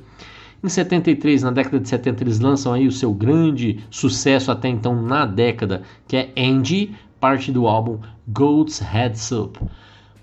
Em 0.66 0.68
Em 0.68 0.68
73, 0.68 1.44
na 1.44 1.52
década 1.52 1.78
de 1.78 1.88
70, 1.88 2.24
eles 2.24 2.40
lançam 2.40 2.72
aí 2.72 2.88
o 2.88 2.92
seu 2.92 3.14
grande 3.14 3.84
sucesso 3.88 4.50
até 4.50 4.68
então 4.68 5.00
na 5.00 5.24
década, 5.24 5.82
que 6.08 6.16
é 6.16 6.32
Angie, 6.36 6.92
parte 7.20 7.52
do 7.52 7.68
álbum 7.68 8.00
Goat's 8.26 8.80
Head 8.80 9.16
Soup. 9.16 9.56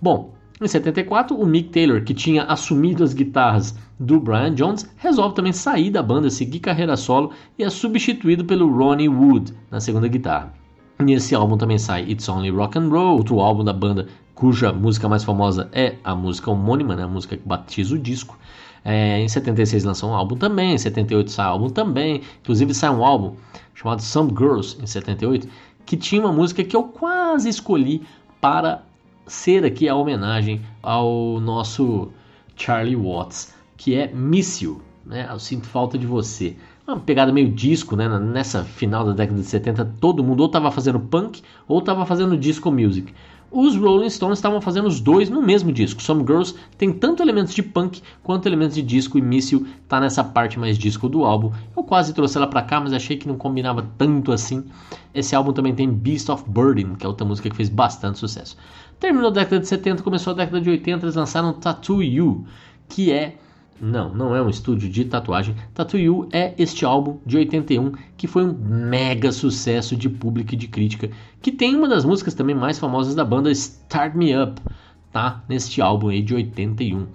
Bom, 0.01 0.33
em 0.61 0.67
74, 0.67 1.33
o 1.33 1.45
Mick 1.45 1.69
Taylor, 1.69 2.03
que 2.03 2.13
tinha 2.13 2.43
assumido 2.43 3.05
as 3.05 3.13
guitarras 3.13 3.73
do 3.97 4.19
Brian 4.19 4.53
Jones, 4.53 4.85
resolve 4.97 5.33
também 5.33 5.53
sair 5.53 5.89
da 5.89 6.03
banda, 6.03 6.29
seguir 6.29 6.59
carreira 6.59 6.97
solo 6.97 7.31
e 7.57 7.63
é 7.63 7.69
substituído 7.69 8.43
pelo 8.43 8.69
Ronnie 8.69 9.07
Wood 9.07 9.53
na 9.71 9.79
segunda 9.79 10.09
guitarra. 10.09 10.51
Nesse 10.99 11.33
álbum 11.33 11.55
também 11.55 11.77
sai 11.77 12.03
It's 12.11 12.27
Only 12.27 12.49
Rock 12.49 12.77
and 12.77 12.89
Roll, 12.89 13.15
outro 13.15 13.39
álbum 13.39 13.63
da 13.63 13.71
banda 13.71 14.07
cuja 14.35 14.73
música 14.73 15.07
mais 15.07 15.23
famosa 15.23 15.69
é 15.71 15.95
a 16.03 16.13
música 16.13 16.51
homônima, 16.51 16.97
né, 16.97 17.03
a 17.03 17.07
música 17.07 17.37
que 17.37 17.47
batiza 17.47 17.95
o 17.95 17.97
disco. 17.97 18.37
É, 18.85 19.19
em 19.19 19.27
76 19.27 19.83
lançou 19.83 20.09
um 20.09 20.13
álbum 20.13 20.35
também, 20.35 20.73
em 20.73 20.77
78 20.77 21.31
sai 21.31 21.45
um 21.47 21.49
álbum 21.49 21.69
também, 21.69 22.21
inclusive 22.41 22.73
sai 22.73 22.89
um 22.89 23.03
álbum 23.03 23.35
chamado 23.73 24.01
Some 24.01 24.29
Girls 24.37 24.77
em 24.81 24.85
78, 24.85 25.47
que 25.85 25.95
tinha 25.95 26.21
uma 26.21 26.33
música 26.33 26.63
que 26.63 26.75
eu 26.75 26.83
quase 26.83 27.47
escolhi 27.47 28.03
para 28.41 28.83
ser 29.25 29.63
aqui 29.65 29.87
a 29.87 29.95
homenagem 29.95 30.61
ao 30.81 31.39
nosso 31.39 32.11
Charlie 32.55 32.95
Watts, 32.95 33.53
que 33.77 33.95
é 33.95 34.11
Miss 34.13 34.61
You, 34.61 34.81
né? 35.05 35.27
Eu 35.29 35.39
sinto 35.39 35.67
falta 35.67 35.97
de 35.97 36.05
você. 36.05 36.55
Uma 36.85 36.99
pegada 36.99 37.31
meio 37.31 37.49
disco, 37.49 37.95
né? 37.95 38.07
Nessa 38.19 38.63
final 38.63 39.05
da 39.05 39.13
década 39.13 39.39
de 39.39 39.47
70, 39.47 39.93
todo 39.99 40.23
mundo 40.23 40.41
ou 40.41 40.47
estava 40.47 40.69
fazendo 40.71 40.99
punk 40.99 41.41
ou 41.67 41.79
estava 41.79 42.05
fazendo 42.05 42.37
disco 42.37 42.69
music. 42.69 43.13
Os 43.55 43.75
Rolling 43.75 44.09
Stones 44.09 44.39
estavam 44.39 44.59
fazendo 44.59 44.87
os 44.87 44.99
dois 44.99 45.29
no 45.29 45.39
mesmo 45.39 45.71
disco. 45.71 46.01
Some 46.01 46.25
Girls 46.25 46.55
tem 46.75 46.91
tanto 46.91 47.21
elementos 47.21 47.53
de 47.53 47.61
punk 47.61 48.01
quanto 48.23 48.47
elementos 48.47 48.73
de 48.73 48.81
disco 48.81 49.15
e 49.15 49.21
Missile 49.21 49.67
tá 49.87 49.99
nessa 49.99 50.23
parte 50.23 50.57
mais 50.57 50.75
disco 50.75 51.07
do 51.07 51.23
álbum. 51.23 51.51
Eu 51.77 51.83
quase 51.83 52.15
trouxe 52.15 52.35
ela 52.35 52.47
para 52.47 52.63
cá, 52.63 52.81
mas 52.81 52.93
achei 52.93 53.15
que 53.15 53.27
não 53.27 53.37
combinava 53.37 53.87
tanto 53.95 54.31
assim. 54.31 54.65
Esse 55.13 55.35
álbum 55.35 55.53
também 55.53 55.75
tem 55.75 55.87
Beast 55.87 56.29
of 56.29 56.43
Burden, 56.47 56.95
que 56.95 57.05
é 57.05 57.07
outra 57.07 57.27
música 57.27 57.47
que 57.47 57.55
fez 57.55 57.69
bastante 57.69 58.17
sucesso. 58.17 58.57
Terminou 58.99 59.29
a 59.29 59.33
década 59.33 59.59
de 59.59 59.67
70, 59.67 60.01
começou 60.01 60.31
a 60.33 60.35
década 60.35 60.59
de 60.59 60.71
80, 60.71 61.05
eles 61.05 61.15
lançaram 61.15 61.53
Tattoo 61.53 62.01
You, 62.01 62.45
que 62.89 63.11
é 63.11 63.37
não, 63.81 64.13
não 64.13 64.35
é 64.35 64.41
um 64.41 64.49
estúdio 64.49 64.89
de 64.89 65.05
tatuagem. 65.05 65.55
Tattoo 65.73 65.99
You 65.99 66.29
é 66.31 66.53
este 66.57 66.85
álbum 66.85 67.17
de 67.25 67.37
81 67.37 67.91
que 68.15 68.27
foi 68.27 68.45
um 68.45 68.53
mega 68.53 69.31
sucesso 69.31 69.95
de 69.95 70.09
público 70.09 70.53
e 70.53 70.57
de 70.57 70.67
crítica, 70.67 71.09
que 71.41 71.51
tem 71.51 71.75
uma 71.75 71.87
das 71.87 72.05
músicas 72.05 72.33
também 72.33 72.55
mais 72.55 72.79
famosas 72.79 73.15
da 73.15 73.25
banda, 73.25 73.51
Start 73.51 74.15
Me 74.15 74.35
Up, 74.37 74.61
tá? 75.11 75.43
Neste 75.49 75.81
álbum 75.81 76.09
aí 76.09 76.21
de 76.21 76.33
81. 76.33 77.07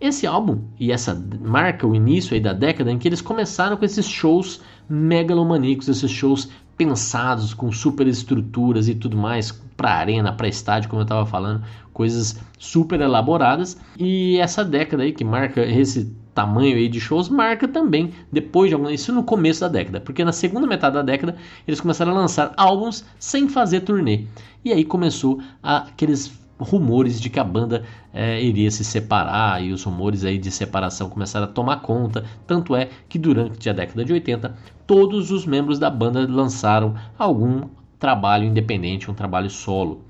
Esse 0.00 0.26
álbum 0.26 0.60
e 0.78 0.90
essa 0.90 1.14
marca 1.40 1.86
o 1.86 1.94
início 1.94 2.34
aí 2.34 2.40
da 2.40 2.54
década 2.54 2.90
em 2.90 2.98
que 2.98 3.06
eles 3.06 3.20
começaram 3.20 3.76
com 3.76 3.84
esses 3.84 4.06
shows 4.06 4.60
megalomaníacos, 4.88 5.88
esses 5.88 6.10
shows 6.10 6.48
pensados 6.80 7.52
com 7.52 7.70
super 7.70 8.06
estruturas 8.06 8.88
e 8.88 8.94
tudo 8.94 9.14
mais 9.14 9.52
para 9.76 9.90
arena, 9.90 10.32
para 10.32 10.48
estádio, 10.48 10.88
como 10.88 11.02
eu 11.02 11.04
estava 11.04 11.26
falando, 11.26 11.62
coisas 11.92 12.40
super 12.58 12.98
elaboradas. 13.02 13.78
E 13.98 14.38
essa 14.38 14.64
década 14.64 15.02
aí 15.02 15.12
que 15.12 15.22
marca 15.22 15.60
esse 15.60 16.10
tamanho 16.34 16.76
aí 16.76 16.88
de 16.88 16.98
shows 16.98 17.28
marca 17.28 17.68
também 17.68 18.14
depois 18.32 18.70
de 18.70 18.94
isso 18.94 19.12
no 19.12 19.22
começo 19.22 19.60
da 19.60 19.68
década, 19.68 20.00
porque 20.00 20.24
na 20.24 20.32
segunda 20.32 20.66
metade 20.66 20.94
da 20.94 21.02
década 21.02 21.36
eles 21.68 21.82
começaram 21.82 22.12
a 22.12 22.14
lançar 22.14 22.54
álbuns 22.56 23.04
sem 23.18 23.46
fazer 23.46 23.80
turnê. 23.80 24.24
E 24.64 24.72
aí 24.72 24.82
começou 24.82 25.38
aqueles 25.62 26.39
rumores 26.60 27.20
de 27.20 27.30
que 27.30 27.40
a 27.40 27.44
banda 27.44 27.84
é, 28.12 28.42
iria 28.42 28.70
se 28.70 28.84
separar 28.84 29.62
e 29.62 29.72
os 29.72 29.82
rumores 29.82 30.24
aí 30.24 30.38
de 30.38 30.50
separação 30.50 31.08
começaram 31.08 31.46
a 31.46 31.48
tomar 31.48 31.80
conta. 31.80 32.24
Tanto 32.46 32.76
é 32.76 32.88
que 33.08 33.18
durante 33.18 33.68
a 33.68 33.72
década 33.72 34.04
de 34.04 34.12
80 34.12 34.54
todos 34.86 35.30
os 35.30 35.46
membros 35.46 35.78
da 35.78 35.88
banda 35.88 36.26
lançaram 36.28 36.94
algum 37.18 37.62
trabalho 37.98 38.44
independente, 38.44 39.10
um 39.10 39.14
trabalho 39.14 39.50
solo. 39.50 40.04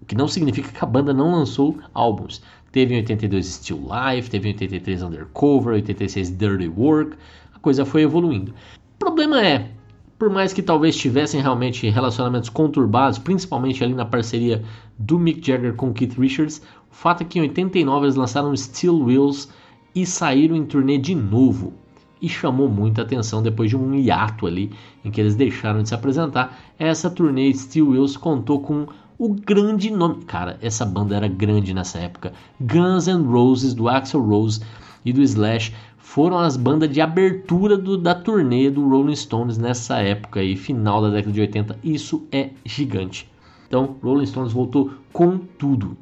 O 0.00 0.04
que 0.04 0.14
não 0.14 0.28
significa 0.28 0.70
que 0.70 0.84
a 0.84 0.86
banda 0.86 1.12
não 1.12 1.32
lançou 1.32 1.78
álbuns. 1.92 2.42
Teve 2.72 2.94
em 2.94 2.98
82 2.98 3.46
Still 3.46 3.88
Life, 3.88 4.30
teve 4.30 4.48
em 4.48 4.52
83 4.52 5.02
Undercover, 5.02 5.74
86 5.74 6.30
Dirty 6.36 6.68
Work, 6.68 7.16
a 7.54 7.58
coisa 7.58 7.84
foi 7.84 8.02
evoluindo. 8.02 8.52
O 8.52 8.98
problema 8.98 9.44
é, 9.44 9.70
por 10.20 10.30
mais 10.30 10.52
que 10.52 10.62
talvez 10.62 10.96
tivessem 10.96 11.40
realmente 11.40 11.88
relacionamentos 11.88 12.50
conturbados, 12.50 13.18
principalmente 13.18 13.82
ali 13.82 13.94
na 13.94 14.04
parceria 14.04 14.62
do 15.00 15.18
Mick 15.18 15.44
Jagger 15.44 15.74
com 15.74 15.94
Keith 15.94 16.18
Richards, 16.18 16.60
o 16.90 16.94
fato 16.94 17.22
é 17.22 17.24
que 17.24 17.38
em 17.38 17.42
89 17.42 18.04
eles 18.04 18.16
lançaram 18.16 18.54
Steel 18.54 19.02
Wheels 19.02 19.48
e 19.94 20.04
saíram 20.04 20.54
em 20.54 20.66
turnê 20.66 20.98
de 20.98 21.14
novo 21.14 21.72
e 22.20 22.28
chamou 22.28 22.68
muita 22.68 23.00
atenção 23.00 23.42
depois 23.42 23.70
de 23.70 23.76
um 23.78 23.94
hiato 23.94 24.46
ali 24.46 24.70
em 25.02 25.10
que 25.10 25.18
eles 25.18 25.34
deixaram 25.34 25.82
de 25.82 25.88
se 25.88 25.94
apresentar. 25.94 26.60
Essa 26.78 27.08
turnê 27.08 27.52
Steel 27.54 27.88
Wheels 27.88 28.18
contou 28.18 28.60
com 28.60 28.86
o 29.18 29.30
grande 29.30 29.90
nome. 29.90 30.22
Cara, 30.24 30.58
essa 30.60 30.84
banda 30.84 31.16
era 31.16 31.26
grande 31.26 31.72
nessa 31.72 31.98
época. 31.98 32.34
Guns 32.60 33.06
N' 33.06 33.24
Roses, 33.24 33.72
do 33.72 33.88
Axel 33.88 34.20
Rose 34.20 34.60
e 35.02 35.14
do 35.14 35.22
Slash 35.22 35.72
foram 35.96 36.38
as 36.38 36.58
bandas 36.58 36.90
de 36.90 37.00
abertura 37.00 37.78
do, 37.78 37.96
da 37.96 38.14
turnê 38.14 38.68
do 38.68 38.86
Rolling 38.86 39.16
Stones 39.16 39.56
nessa 39.56 39.98
época 39.98 40.40
aí, 40.40 40.56
final 40.56 41.00
da 41.00 41.08
década 41.08 41.32
de 41.32 41.40
80. 41.40 41.78
Isso 41.82 42.26
é 42.30 42.50
gigante. 42.66 43.30
Então, 43.70 43.94
Rolling 44.02 44.26
Stones 44.26 44.52
voltou 44.52 44.90
com 45.12 45.38
tudo. 45.38 45.96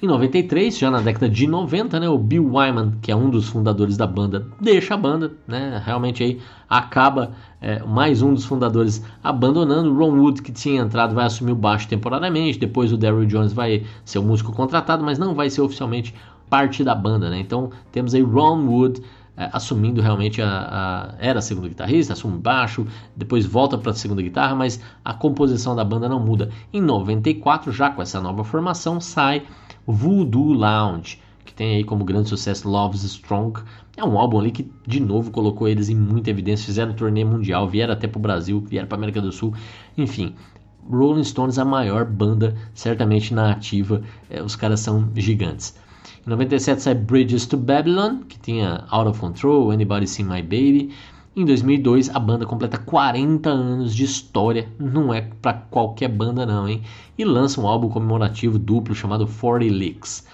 Em 0.00 0.06
93, 0.06 0.78
já 0.78 0.88
na 0.88 1.00
década 1.00 1.28
de 1.28 1.44
90, 1.44 1.98
né, 1.98 2.08
o 2.08 2.16
Bill 2.16 2.54
Wyman, 2.54 2.92
que 3.02 3.10
é 3.10 3.16
um 3.16 3.28
dos 3.28 3.48
fundadores 3.48 3.96
da 3.96 4.06
banda, 4.06 4.46
deixa 4.60 4.94
a 4.94 4.96
banda, 4.96 5.32
né, 5.48 5.82
realmente 5.84 6.22
aí 6.22 6.40
acaba 6.70 7.32
é, 7.60 7.82
mais 7.82 8.22
um 8.22 8.32
dos 8.32 8.44
fundadores 8.44 9.02
abandonando. 9.20 9.92
Ron 9.92 10.16
Wood, 10.16 10.42
que 10.42 10.52
tinha 10.52 10.80
entrado, 10.80 11.12
vai 11.12 11.26
assumir 11.26 11.50
o 11.50 11.56
baixo 11.56 11.88
temporariamente. 11.88 12.56
Depois 12.56 12.92
o 12.92 12.96
Daryl 12.96 13.26
Jones 13.26 13.52
vai 13.52 13.84
ser 14.04 14.20
o 14.20 14.22
músico 14.22 14.52
contratado, 14.52 15.02
mas 15.02 15.18
não 15.18 15.34
vai 15.34 15.50
ser 15.50 15.62
oficialmente 15.62 16.14
parte 16.48 16.84
da 16.84 16.94
banda. 16.94 17.28
Né? 17.28 17.40
Então 17.40 17.70
temos 17.90 18.14
aí 18.14 18.22
Ron 18.22 18.64
Wood 18.64 19.02
assumindo 19.36 20.00
realmente 20.00 20.40
a, 20.40 20.48
a, 20.48 21.14
era 21.18 21.38
a 21.38 21.42
segunda 21.42 21.68
guitarrista, 21.68 22.14
assume 22.14 22.38
baixo, 22.38 22.86
depois 23.14 23.44
volta 23.44 23.76
para 23.76 23.90
a 23.90 23.94
segunda 23.94 24.22
guitarra, 24.22 24.54
mas 24.54 24.80
a 25.04 25.12
composição 25.12 25.76
da 25.76 25.84
banda 25.84 26.08
não 26.08 26.18
muda. 26.18 26.50
Em 26.72 26.80
94, 26.80 27.70
já 27.70 27.90
com 27.90 28.00
essa 28.00 28.20
nova 28.20 28.42
formação, 28.42 29.00
sai 29.00 29.42
Voodoo 29.86 30.52
Lounge, 30.52 31.20
que 31.44 31.52
tem 31.52 31.76
aí 31.76 31.84
como 31.84 32.04
grande 32.04 32.28
sucesso 32.28 32.68
Love's 32.68 33.02
Strong. 33.04 33.60
É 33.96 34.04
um 34.04 34.18
álbum 34.18 34.40
ali 34.40 34.50
que 34.50 34.70
de 34.86 35.00
novo 35.00 35.30
colocou 35.30 35.68
eles 35.68 35.88
em 35.88 35.96
muita 35.96 36.30
evidência, 36.30 36.66
fizeram 36.66 36.94
turnê 36.94 37.24
mundial, 37.24 37.68
vieram 37.68 37.92
até 37.92 38.08
para 38.08 38.18
o 38.18 38.22
Brasil, 38.22 38.60
vieram 38.66 38.88
para 38.88 38.96
América 38.96 39.20
do 39.20 39.30
Sul, 39.30 39.54
enfim. 39.96 40.34
Rolling 40.88 41.24
Stones 41.24 41.58
é 41.58 41.62
a 41.62 41.64
maior 41.64 42.04
banda 42.04 42.56
certamente 42.72 43.34
na 43.34 43.50
ativa, 43.50 44.02
é, 44.30 44.40
os 44.40 44.54
caras 44.54 44.80
são 44.80 45.10
gigantes. 45.16 45.76
Em 46.26 46.30
97 46.30 46.82
sai 46.82 46.94
Bridges 46.94 47.46
to 47.46 47.56
Babylon, 47.56 48.24
que 48.28 48.36
tinha 48.36 48.84
Out 48.90 49.10
of 49.10 49.20
Control, 49.20 49.70
Anybody 49.70 50.08
See 50.08 50.24
My 50.24 50.42
Baby. 50.42 50.92
Em 51.36 51.44
2002 51.44 52.10
a 52.10 52.18
banda 52.18 52.44
completa 52.44 52.78
40 52.78 53.48
anos 53.48 53.94
de 53.94 54.02
história, 54.02 54.68
não 54.76 55.14
é 55.14 55.20
para 55.20 55.52
qualquer 55.52 56.08
banda 56.08 56.44
não, 56.44 56.68
hein? 56.68 56.82
E 57.16 57.24
lança 57.24 57.60
um 57.60 57.68
álbum 57.68 57.88
comemorativo 57.88 58.58
duplo 58.58 58.92
chamado 58.92 59.24
40 59.24 59.72
Licks. 59.72 60.26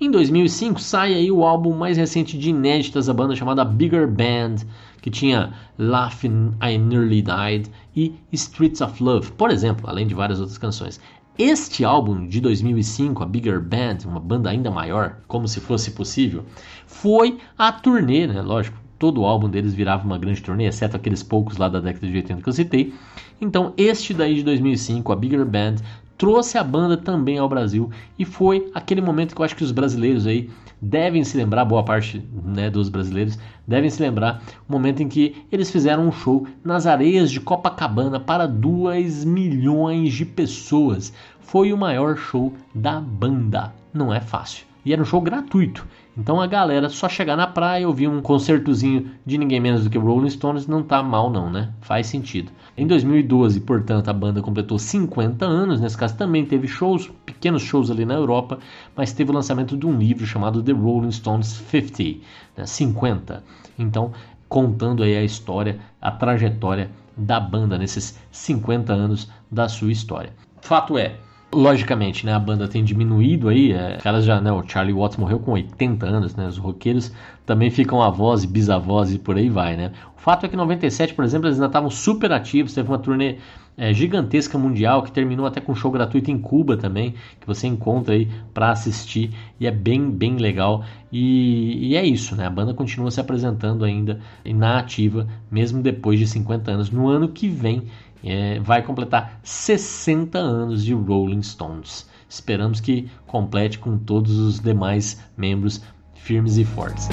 Em 0.00 0.10
2005 0.10 0.80
sai 0.80 1.14
aí 1.14 1.30
o 1.30 1.44
álbum 1.44 1.76
mais 1.76 1.96
recente 1.96 2.36
de 2.36 2.50
inéditas 2.50 3.06
da 3.06 3.14
banda 3.14 3.36
chamada 3.36 3.64
Bigger 3.64 4.08
Band, 4.08 4.66
que 5.00 5.10
tinha 5.10 5.52
Laughing 5.78 6.54
I 6.60 6.76
Nearly 6.76 7.22
Died 7.22 7.70
e 7.94 8.16
Streets 8.32 8.80
of 8.80 9.00
Love, 9.00 9.30
por 9.32 9.52
exemplo, 9.52 9.88
além 9.88 10.08
de 10.08 10.14
várias 10.14 10.40
outras 10.40 10.58
canções. 10.58 11.00
Este 11.42 11.86
álbum 11.86 12.26
de 12.26 12.38
2005, 12.38 13.22
a 13.22 13.26
Bigger 13.26 13.62
Band, 13.62 14.00
uma 14.04 14.20
banda 14.20 14.50
ainda 14.50 14.70
maior, 14.70 15.20
como 15.26 15.48
se 15.48 15.58
fosse 15.58 15.92
possível, 15.92 16.44
foi 16.86 17.38
a 17.56 17.72
turnê, 17.72 18.26
né? 18.26 18.42
Lógico, 18.42 18.76
todo 18.98 19.22
o 19.22 19.24
álbum 19.24 19.48
deles 19.48 19.72
virava 19.72 20.04
uma 20.04 20.18
grande 20.18 20.42
turnê, 20.42 20.66
exceto 20.66 20.98
aqueles 20.98 21.22
poucos 21.22 21.56
lá 21.56 21.66
da 21.70 21.80
década 21.80 22.06
de 22.06 22.14
80 22.14 22.42
que 22.42 22.48
eu 22.50 22.52
citei. 22.52 22.92
Então, 23.40 23.72
este 23.78 24.12
daí 24.12 24.34
de 24.34 24.42
2005, 24.42 25.10
a 25.10 25.16
Bigger 25.16 25.46
Band, 25.46 25.76
trouxe 26.20 26.58
a 26.58 26.62
banda 26.62 26.98
também 26.98 27.38
ao 27.38 27.48
Brasil 27.48 27.88
e 28.18 28.26
foi 28.26 28.70
aquele 28.74 29.00
momento 29.00 29.34
que 29.34 29.40
eu 29.40 29.44
acho 29.46 29.56
que 29.56 29.64
os 29.64 29.72
brasileiros 29.72 30.26
aí 30.26 30.50
devem 30.78 31.24
se 31.24 31.34
lembrar, 31.34 31.64
boa 31.64 31.82
parte 31.82 32.22
né, 32.44 32.68
dos 32.68 32.90
brasileiros 32.90 33.38
devem 33.66 33.88
se 33.88 34.02
lembrar, 34.02 34.42
o 34.68 34.72
momento 34.72 35.02
em 35.02 35.08
que 35.08 35.36
eles 35.50 35.70
fizeram 35.70 36.06
um 36.06 36.12
show 36.12 36.46
nas 36.62 36.86
areias 36.86 37.30
de 37.30 37.40
Copacabana 37.40 38.20
para 38.20 38.46
2 38.46 39.24
milhões 39.24 40.12
de 40.12 40.26
pessoas. 40.26 41.10
Foi 41.40 41.72
o 41.72 41.76
maior 41.76 42.16
show 42.16 42.52
da 42.74 43.00
banda. 43.00 43.72
Não 43.92 44.12
é 44.12 44.20
fácil. 44.20 44.66
E 44.84 44.92
era 44.92 45.02
um 45.02 45.04
show 45.04 45.20
gratuito. 45.20 45.86
Então 46.16 46.40
a 46.40 46.46
galera 46.46 46.88
só 46.88 47.08
chegar 47.08 47.36
na 47.36 47.46
praia, 47.46 47.86
ouvir 47.86 48.08
um 48.08 48.20
concertozinho 48.20 49.10
de 49.24 49.36
ninguém 49.36 49.60
menos 49.60 49.84
do 49.84 49.90
que 49.90 49.98
Rolling 49.98 50.30
Stones 50.30 50.66
não 50.66 50.82
tá 50.82 51.02
mal 51.02 51.30
não, 51.30 51.50
né? 51.50 51.70
Faz 51.80 52.06
sentido. 52.06 52.50
Em 52.76 52.86
2012, 52.86 53.60
portanto, 53.60 54.08
a 54.08 54.12
banda 54.12 54.40
completou 54.40 54.78
50 54.78 55.44
anos, 55.44 55.80
nesse 55.80 55.96
caso 55.96 56.16
também 56.16 56.46
teve 56.46 56.66
shows, 56.66 57.10
pequenos 57.26 57.62
shows 57.62 57.90
ali 57.90 58.04
na 58.04 58.14
Europa, 58.14 58.58
mas 58.96 59.12
teve 59.12 59.30
o 59.30 59.34
lançamento 59.34 59.76
de 59.76 59.86
um 59.86 59.98
livro 59.98 60.26
chamado 60.26 60.62
The 60.62 60.72
Rolling 60.72 61.12
Stones 61.12 61.46
50, 61.46 62.20
né? 62.56 62.66
50. 62.66 63.44
Então, 63.78 64.12
contando 64.48 65.02
aí 65.02 65.16
a 65.16 65.22
história, 65.22 65.78
a 66.00 66.10
trajetória 66.10 66.90
da 67.16 67.38
banda 67.38 67.78
nesses 67.78 68.18
50 68.30 68.92
anos 68.92 69.30
da 69.50 69.68
sua 69.68 69.92
história. 69.92 70.32
Fato 70.60 70.98
é, 70.98 71.16
Logicamente, 71.52 72.24
né, 72.24 72.32
a 72.32 72.38
banda 72.38 72.68
tem 72.68 72.84
diminuído 72.84 73.48
aí, 73.48 73.72
é, 73.72 73.96
caras 73.96 74.24
já, 74.24 74.40
né, 74.40 74.52
o 74.52 74.62
Charlie 74.64 74.94
Watts 74.94 75.16
morreu 75.16 75.40
com 75.40 75.50
80 75.50 76.06
anos, 76.06 76.36
né, 76.36 76.46
os 76.46 76.56
roqueiros 76.56 77.12
também 77.44 77.70
ficam 77.70 78.00
avós 78.00 78.44
e 78.44 78.46
bisavós 78.46 79.12
e 79.12 79.18
por 79.18 79.36
aí 79.36 79.50
vai, 79.50 79.76
né. 79.76 79.90
O 80.16 80.20
fato 80.20 80.46
é 80.46 80.48
que 80.48 80.54
em 80.54 80.58
97, 80.58 81.12
por 81.12 81.24
exemplo, 81.24 81.48
eles 81.48 81.56
ainda 81.56 81.66
estavam 81.66 81.90
super 81.90 82.30
ativos, 82.30 82.72
teve 82.72 82.88
uma 82.88 82.98
turnê 82.98 83.38
é, 83.76 83.94
gigantesca 83.94 84.58
mundial 84.58 85.02
que 85.02 85.10
terminou 85.10 85.46
até 85.46 85.60
com 85.60 85.74
show 85.74 85.90
gratuito 85.90 86.30
em 86.30 86.38
Cuba 86.38 86.76
também, 86.76 87.14
que 87.40 87.46
você 87.46 87.66
encontra 87.66 88.14
aí 88.14 88.28
para 88.52 88.70
assistir 88.70 89.30
e 89.58 89.66
é 89.66 89.70
bem, 89.70 90.10
bem 90.10 90.36
legal. 90.36 90.84
E, 91.10 91.88
e, 91.88 91.96
é 91.96 92.04
isso, 92.04 92.36
né, 92.36 92.46
a 92.46 92.50
banda 92.50 92.74
continua 92.74 93.10
se 93.10 93.20
apresentando 93.20 93.84
ainda 93.84 94.20
na 94.44 94.78
ativa, 94.78 95.26
mesmo 95.50 95.82
depois 95.82 96.18
de 96.18 96.26
50 96.26 96.70
anos. 96.70 96.90
No 96.90 97.08
ano 97.08 97.28
que 97.28 97.48
vem, 97.48 97.84
é, 98.24 98.58
vai 98.60 98.82
completar 98.82 99.40
60 99.42 100.38
anos 100.38 100.84
de 100.84 100.94
Rolling 100.94 101.42
Stones. 101.42 102.08
Esperamos 102.28 102.80
que 102.80 103.10
complete 103.26 103.78
com 103.78 103.98
todos 103.98 104.38
os 104.38 104.60
demais 104.60 105.20
membros 105.36 105.82
firmes 106.14 106.56
e 106.56 106.64
fortes. 106.64 107.08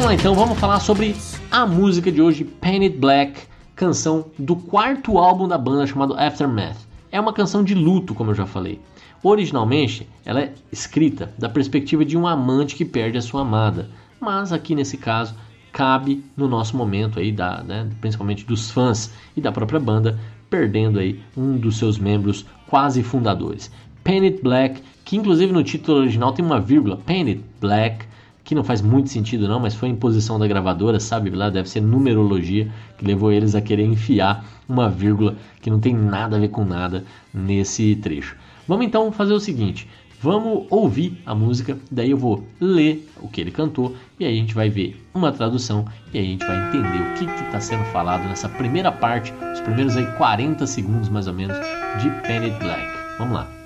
Vamos 0.00 0.12
lá 0.12 0.18
então, 0.18 0.34
vamos 0.34 0.58
falar 0.58 0.80
sobre 0.80 1.14
a 1.50 1.66
música 1.66 2.10
de 2.10 2.22
hoje, 2.22 2.42
Painted 2.42 2.96
Black, 2.96 3.42
canção 3.76 4.24
do 4.38 4.56
quarto 4.56 5.18
álbum 5.18 5.46
da 5.46 5.58
banda 5.58 5.86
chamado 5.86 6.14
Aftermath. 6.14 6.88
É 7.12 7.20
uma 7.20 7.34
canção 7.34 7.62
de 7.62 7.74
luto, 7.74 8.14
como 8.14 8.30
eu 8.30 8.34
já 8.34 8.46
falei. 8.46 8.80
Originalmente, 9.22 10.08
ela 10.24 10.40
é 10.40 10.54
escrita 10.72 11.34
da 11.38 11.50
perspectiva 11.50 12.02
de 12.02 12.16
um 12.16 12.26
amante 12.26 12.76
que 12.76 12.84
perde 12.86 13.18
a 13.18 13.20
sua 13.20 13.42
amada, 13.42 13.90
mas 14.18 14.54
aqui 14.54 14.74
nesse 14.74 14.96
caso 14.96 15.34
cabe 15.70 16.24
no 16.34 16.48
nosso 16.48 16.78
momento 16.78 17.20
aí 17.20 17.30
da, 17.30 17.62
né, 17.62 17.86
principalmente 18.00 18.46
dos 18.46 18.70
fãs 18.70 19.12
e 19.36 19.40
da 19.42 19.52
própria 19.52 19.78
banda 19.78 20.18
perdendo 20.48 20.98
aí 20.98 21.20
um 21.36 21.58
dos 21.58 21.76
seus 21.76 21.98
membros 21.98 22.46
quase 22.66 23.02
fundadores. 23.02 23.70
Painted 24.02 24.40
Black, 24.42 24.82
que 25.04 25.18
inclusive 25.18 25.52
no 25.52 25.62
título 25.62 25.98
original 25.98 26.32
tem 26.32 26.42
uma 26.42 26.58
vírgula, 26.58 26.96
Painted 26.96 27.44
Black, 27.60 28.06
que 28.50 28.54
não 28.56 28.64
faz 28.64 28.82
muito 28.82 29.08
sentido 29.10 29.46
não, 29.46 29.60
mas 29.60 29.76
foi 29.76 29.88
imposição 29.88 30.36
da 30.36 30.44
gravadora, 30.44 30.98
sabe? 30.98 31.30
Lá 31.30 31.48
deve 31.48 31.70
ser 31.70 31.80
numerologia 31.80 32.68
que 32.98 33.04
levou 33.04 33.30
eles 33.30 33.54
a 33.54 33.60
querer 33.60 33.84
enfiar 33.84 34.44
uma 34.68 34.90
vírgula 34.90 35.36
que 35.62 35.70
não 35.70 35.78
tem 35.78 35.94
nada 35.94 36.34
a 36.34 36.40
ver 36.40 36.48
com 36.48 36.64
nada 36.64 37.04
nesse 37.32 37.94
trecho. 37.94 38.34
Vamos 38.66 38.86
então 38.86 39.12
fazer 39.12 39.34
o 39.34 39.38
seguinte, 39.38 39.86
vamos 40.20 40.66
ouvir 40.68 41.16
a 41.24 41.32
música, 41.32 41.78
daí 41.92 42.10
eu 42.10 42.18
vou 42.18 42.44
ler 42.60 43.08
o 43.22 43.28
que 43.28 43.40
ele 43.40 43.52
cantou 43.52 43.94
e 44.18 44.24
aí 44.24 44.34
a 44.34 44.40
gente 44.40 44.52
vai 44.52 44.68
ver 44.68 45.00
uma 45.14 45.30
tradução 45.30 45.84
e 46.12 46.18
aí 46.18 46.24
a 46.24 46.28
gente 46.30 46.44
vai 46.44 46.70
entender 46.70 47.02
o 47.02 47.14
que 47.14 47.44
está 47.44 47.60
sendo 47.60 47.84
falado 47.92 48.24
nessa 48.24 48.48
primeira 48.48 48.90
parte, 48.90 49.32
os 49.52 49.60
primeiros 49.60 49.96
aí 49.96 50.06
40 50.16 50.66
segundos 50.66 51.08
mais 51.08 51.28
ou 51.28 51.34
menos 51.34 51.56
de 52.02 52.10
Painted 52.26 52.58
Black. 52.58 52.82
Vamos 53.16 53.32
lá. 53.34 53.59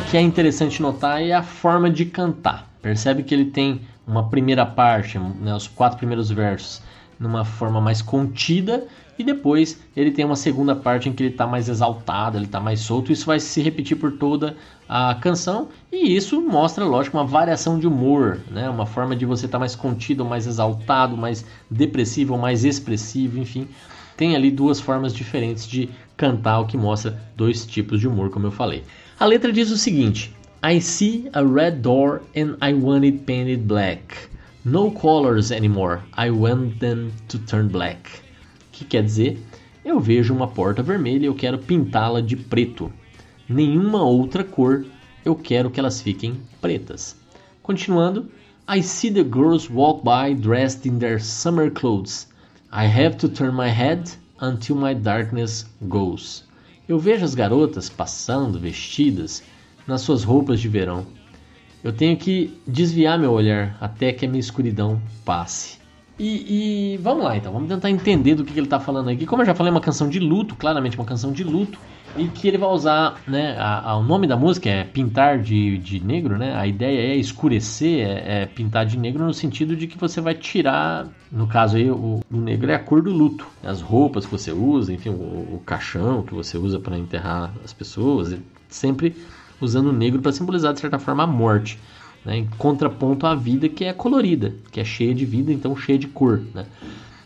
Que 0.00 0.16
é 0.16 0.20
interessante 0.20 0.82
notar 0.82 1.22
é 1.22 1.32
a 1.32 1.42
forma 1.42 1.88
de 1.90 2.04
cantar. 2.04 2.68
Percebe 2.82 3.22
que 3.22 3.34
ele 3.34 3.46
tem 3.46 3.80
uma 4.06 4.28
primeira 4.28 4.64
parte, 4.64 5.18
né, 5.18 5.54
os 5.54 5.66
quatro 5.66 5.98
primeiros 5.98 6.30
versos, 6.30 6.82
numa 7.18 7.44
forma 7.44 7.80
mais 7.80 8.02
contida 8.02 8.86
e 9.18 9.24
depois 9.24 9.80
ele 9.96 10.10
tem 10.10 10.24
uma 10.24 10.36
segunda 10.36 10.74
parte 10.76 11.08
em 11.08 11.12
que 11.12 11.22
ele 11.22 11.30
está 11.30 11.46
mais 11.46 11.68
exaltado, 11.68 12.36
ele 12.36 12.44
está 12.44 12.60
mais 12.60 12.80
solto. 12.80 13.10
Isso 13.10 13.26
vai 13.26 13.40
se 13.40 13.62
repetir 13.62 13.96
por 13.96 14.12
toda 14.12 14.56
a 14.88 15.14
canção 15.14 15.68
e 15.90 16.14
isso 16.14 16.40
mostra, 16.42 16.84
lógico, 16.84 17.16
uma 17.16 17.24
variação 17.24 17.78
de 17.78 17.86
humor, 17.86 18.40
né? 18.50 18.68
uma 18.68 18.86
forma 18.86 19.16
de 19.16 19.24
você 19.24 19.46
estar 19.46 19.56
tá 19.56 19.60
mais 19.60 19.74
contido, 19.74 20.24
mais 20.24 20.46
exaltado, 20.46 21.16
mais 21.16 21.44
depressivo, 21.70 22.36
mais 22.36 22.64
expressivo, 22.64 23.38
enfim. 23.38 23.66
Tem 24.16 24.36
ali 24.36 24.50
duas 24.50 24.78
formas 24.78 25.14
diferentes 25.14 25.66
de 25.66 25.90
cantar, 26.16 26.60
o 26.60 26.66
que 26.66 26.76
mostra 26.76 27.20
dois 27.36 27.66
tipos 27.66 28.00
de 28.00 28.08
humor, 28.08 28.30
como 28.30 28.46
eu 28.46 28.52
falei. 28.52 28.84
A 29.18 29.24
letra 29.24 29.50
diz 29.50 29.70
o 29.70 29.78
seguinte: 29.78 30.30
I 30.62 30.78
see 30.78 31.30
a 31.32 31.42
red 31.42 31.80
door 31.80 32.20
and 32.36 32.58
I 32.60 32.74
want 32.74 33.06
it 33.06 33.24
painted 33.24 33.66
black. 33.66 34.28
No 34.62 34.90
colors 34.90 35.50
anymore, 35.50 36.02
I 36.14 36.30
want 36.30 36.80
them 36.80 37.10
to 37.28 37.38
turn 37.38 37.68
black. 37.68 38.10
Que 38.70 38.84
quer 38.84 39.02
dizer, 39.02 39.38
eu 39.82 39.98
vejo 39.98 40.34
uma 40.34 40.46
porta 40.46 40.82
vermelha 40.82 41.22
e 41.22 41.26
eu 41.28 41.34
quero 41.34 41.56
pintá-la 41.56 42.20
de 42.20 42.36
preto. 42.36 42.92
Nenhuma 43.48 44.02
outra 44.02 44.44
cor, 44.44 44.84
eu 45.24 45.34
quero 45.34 45.70
que 45.70 45.80
elas 45.80 46.02
fiquem 46.02 46.38
pretas. 46.60 47.16
Continuando, 47.62 48.30
I 48.68 48.82
see 48.82 49.10
the 49.10 49.24
girls 49.24 49.70
walk 49.70 50.04
by 50.04 50.34
dressed 50.34 50.86
in 50.86 50.98
their 50.98 51.18
summer 51.18 51.70
clothes. 51.70 52.28
I 52.70 52.84
have 52.84 53.16
to 53.16 53.30
turn 53.30 53.54
my 53.54 53.70
head 53.70 54.10
until 54.38 54.76
my 54.76 54.92
darkness 54.92 55.64
goes. 55.88 56.45
Eu 56.88 56.98
vejo 56.98 57.24
as 57.24 57.34
garotas 57.34 57.88
passando 57.88 58.58
vestidas 58.58 59.42
nas 59.86 60.02
suas 60.02 60.22
roupas 60.22 60.60
de 60.60 60.68
verão. 60.68 61.06
Eu 61.82 61.92
tenho 61.92 62.16
que 62.16 62.58
desviar 62.66 63.18
meu 63.18 63.32
olhar 63.32 63.76
até 63.80 64.12
que 64.12 64.24
a 64.24 64.28
minha 64.28 64.40
escuridão 64.40 65.00
passe. 65.24 65.78
E, 66.18 66.94
e 66.94 66.96
vamos 66.98 67.24
lá 67.24 67.36
então, 67.36 67.52
vamos 67.52 67.68
tentar 67.68 67.90
entender 67.90 68.34
do 68.34 68.44
que, 68.44 68.52
que 68.52 68.58
ele 68.58 68.66
está 68.66 68.80
falando 68.80 69.10
aqui. 69.10 69.26
Como 69.26 69.42
eu 69.42 69.46
já 69.46 69.54
falei, 69.54 69.70
é 69.70 69.74
uma 69.74 69.80
canção 69.80 70.08
de 70.08 70.18
luto, 70.18 70.54
claramente 70.56 70.96
uma 70.96 71.04
canção 71.04 71.32
de 71.32 71.44
luto 71.44 71.78
e 72.18 72.28
que 72.28 72.48
ele 72.48 72.58
vai 72.58 72.68
usar, 72.68 73.20
né, 73.26 73.56
a, 73.58 73.90
a, 73.90 73.96
o 73.96 74.02
nome 74.02 74.26
da 74.26 74.36
música 74.36 74.68
é 74.68 74.84
pintar 74.84 75.38
de, 75.38 75.78
de 75.78 76.04
negro, 76.04 76.38
né, 76.38 76.54
a 76.56 76.66
ideia 76.66 77.12
é 77.12 77.16
escurecer, 77.16 78.06
é, 78.06 78.42
é, 78.42 78.46
pintar 78.46 78.86
de 78.86 78.98
negro 78.98 79.24
no 79.24 79.34
sentido 79.34 79.76
de 79.76 79.86
que 79.86 79.98
você 79.98 80.20
vai 80.20 80.34
tirar, 80.34 81.08
no 81.30 81.46
caso 81.46 81.76
aí, 81.76 81.90
o, 81.90 82.20
o 82.30 82.36
negro 82.36 82.70
é 82.70 82.74
a 82.74 82.78
cor 82.78 83.02
do 83.02 83.10
luto, 83.10 83.46
as 83.62 83.80
roupas 83.80 84.24
que 84.24 84.32
você 84.32 84.52
usa, 84.52 84.92
enfim, 84.92 85.10
o, 85.10 85.12
o 85.12 85.62
caixão 85.64 86.22
que 86.22 86.34
você 86.34 86.56
usa 86.56 86.78
para 86.78 86.98
enterrar 86.98 87.52
as 87.64 87.72
pessoas, 87.72 88.36
sempre 88.68 89.14
usando 89.60 89.88
o 89.88 89.92
negro 89.92 90.20
para 90.20 90.32
simbolizar 90.32 90.72
de 90.72 90.80
certa 90.80 90.98
forma 90.98 91.24
a 91.24 91.26
morte, 91.26 91.78
né, 92.24 92.38
em 92.38 92.46
contraponto 92.58 93.26
à 93.26 93.34
vida 93.34 93.68
que 93.68 93.84
é 93.84 93.92
colorida, 93.92 94.54
que 94.70 94.80
é 94.80 94.84
cheia 94.84 95.14
de 95.14 95.24
vida, 95.24 95.52
então 95.52 95.76
cheia 95.76 95.98
de 95.98 96.08
cor, 96.08 96.42
né. 96.54 96.66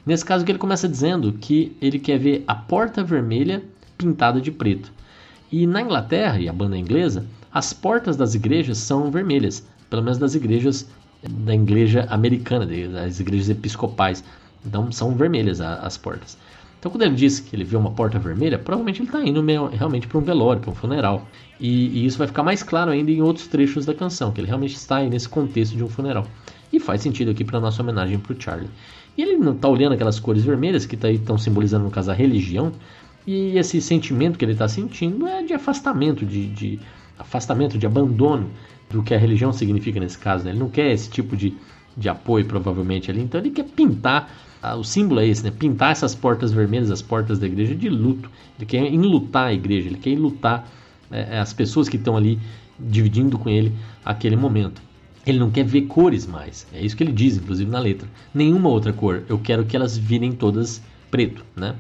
Nesse 0.04 0.24
caso 0.24 0.44
que 0.44 0.50
ele 0.50 0.58
começa 0.58 0.88
dizendo 0.88 1.32
que 1.34 1.76
ele 1.80 1.98
quer 1.98 2.18
ver 2.18 2.42
a 2.46 2.54
porta 2.54 3.04
vermelha 3.04 3.62
pintada 4.00 4.40
de 4.40 4.50
preto. 4.50 4.90
E 5.52 5.66
na 5.66 5.82
Inglaterra, 5.82 6.38
e 6.38 6.48
a 6.48 6.52
banda 6.52 6.76
é 6.76 6.78
inglesa, 6.78 7.26
as 7.52 7.72
portas 7.72 8.16
das 8.16 8.34
igrejas 8.34 8.78
são 8.78 9.10
vermelhas, 9.10 9.66
pelo 9.90 10.02
menos 10.02 10.16
das 10.16 10.34
igrejas 10.34 10.88
da 11.28 11.54
igreja 11.54 12.06
americana, 12.08 12.66
das 12.66 13.20
igrejas 13.20 13.50
episcopais. 13.50 14.24
Então 14.64 14.90
são 14.90 15.14
vermelhas 15.14 15.60
as 15.60 15.98
portas. 15.98 16.38
Então 16.78 16.90
quando 16.90 17.02
ele 17.02 17.14
diz 17.14 17.40
que 17.40 17.54
ele 17.54 17.64
vê 17.64 17.76
uma 17.76 17.90
porta 17.90 18.18
vermelha, 18.18 18.58
provavelmente 18.58 19.02
ele 19.02 19.08
está 19.08 19.20
indo 19.22 19.44
realmente 19.70 20.06
para 20.06 20.16
um 20.16 20.22
velório, 20.22 20.62
para 20.62 20.70
um 20.70 20.74
funeral. 20.74 21.26
E, 21.58 21.88
e, 21.88 22.06
isso 22.06 22.16
vai 22.16 22.26
ficar 22.26 22.42
mais 22.42 22.62
claro 22.62 22.90
ainda 22.90 23.10
em 23.10 23.20
outros 23.20 23.46
trechos 23.46 23.84
da 23.84 23.92
canção, 23.92 24.32
que 24.32 24.40
ele 24.40 24.46
realmente 24.46 24.74
está 24.74 24.96
aí 24.96 25.10
nesse 25.10 25.28
contexto 25.28 25.76
de 25.76 25.84
um 25.84 25.88
funeral. 25.88 26.26
E 26.72 26.80
faz 26.80 27.02
sentido 27.02 27.32
aqui 27.32 27.44
para 27.44 27.58
a 27.58 27.60
nossa 27.60 27.82
homenagem 27.82 28.18
para 28.18 28.32
o 28.32 28.40
Charlie. 28.40 28.70
E 29.18 29.22
ele 29.22 29.36
não 29.36 29.52
está 29.52 29.68
olhando 29.68 29.92
aquelas 29.92 30.18
cores 30.18 30.42
vermelhas 30.42 30.86
que 30.86 30.96
tá 30.96 31.10
estão 31.10 31.36
simbolizando 31.36 31.84
no 31.84 31.90
caso 31.90 32.10
a 32.10 32.14
religião, 32.14 32.72
E 33.26 33.56
esse 33.58 33.80
sentimento 33.80 34.38
que 34.38 34.44
ele 34.44 34.52
está 34.52 34.68
sentindo 34.68 35.26
é 35.26 35.42
de 35.42 35.52
afastamento, 35.52 36.24
de, 36.24 36.46
de, 36.48 36.80
afastamento, 37.18 37.78
de 37.78 37.86
abandono 37.86 38.50
do 38.88 39.02
que 39.02 39.14
a 39.14 39.18
religião 39.18 39.52
significa 39.52 40.00
nesse 40.00 40.18
caso. 40.18 40.44
Né? 40.44 40.50
Ele 40.50 40.58
não 40.58 40.68
quer 40.68 40.90
esse 40.90 41.08
tipo 41.10 41.36
de, 41.36 41.54
de 41.96 42.08
apoio, 42.08 42.44
provavelmente, 42.44 43.10
ali. 43.10 43.20
Então 43.20 43.40
ele 43.40 43.50
quer 43.50 43.64
pintar, 43.64 44.32
o 44.78 44.82
símbolo 44.82 45.20
é 45.20 45.26
esse, 45.26 45.44
né? 45.44 45.50
Pintar 45.50 45.92
essas 45.92 46.14
portas 46.14 46.52
vermelhas, 46.52 46.90
as 46.90 47.02
portas 47.02 47.38
da 47.38 47.46
igreja, 47.46 47.74
de 47.74 47.88
luto. 47.88 48.30
Ele 48.58 48.66
quer 48.66 48.92
enlutar 48.92 49.48
a 49.48 49.52
igreja, 49.52 49.88
ele 49.88 49.98
quer 49.98 50.10
enlutar 50.10 50.66
é, 51.10 51.38
as 51.38 51.52
pessoas 51.52 51.88
que 51.88 51.96
estão 51.96 52.16
ali 52.16 52.38
dividindo 52.78 53.38
com 53.38 53.48
ele 53.48 53.72
aquele 54.04 54.36
momento. 54.36 54.82
Ele 55.26 55.38
não 55.38 55.50
quer 55.50 55.64
ver 55.64 55.82
cores 55.82 56.26
mais. 56.26 56.66
É 56.72 56.80
isso 56.80 56.96
que 56.96 57.04
ele 57.04 57.12
diz, 57.12 57.36
inclusive 57.36 57.70
na 57.70 57.78
letra. 57.78 58.08
Nenhuma 58.34 58.70
outra 58.70 58.92
cor. 58.92 59.22
Eu 59.28 59.38
quero 59.38 59.64
que 59.66 59.76
elas 59.76 59.96
virem 59.96 60.32
todas 60.32 60.82
preto, 61.10 61.44
né? 61.54 61.74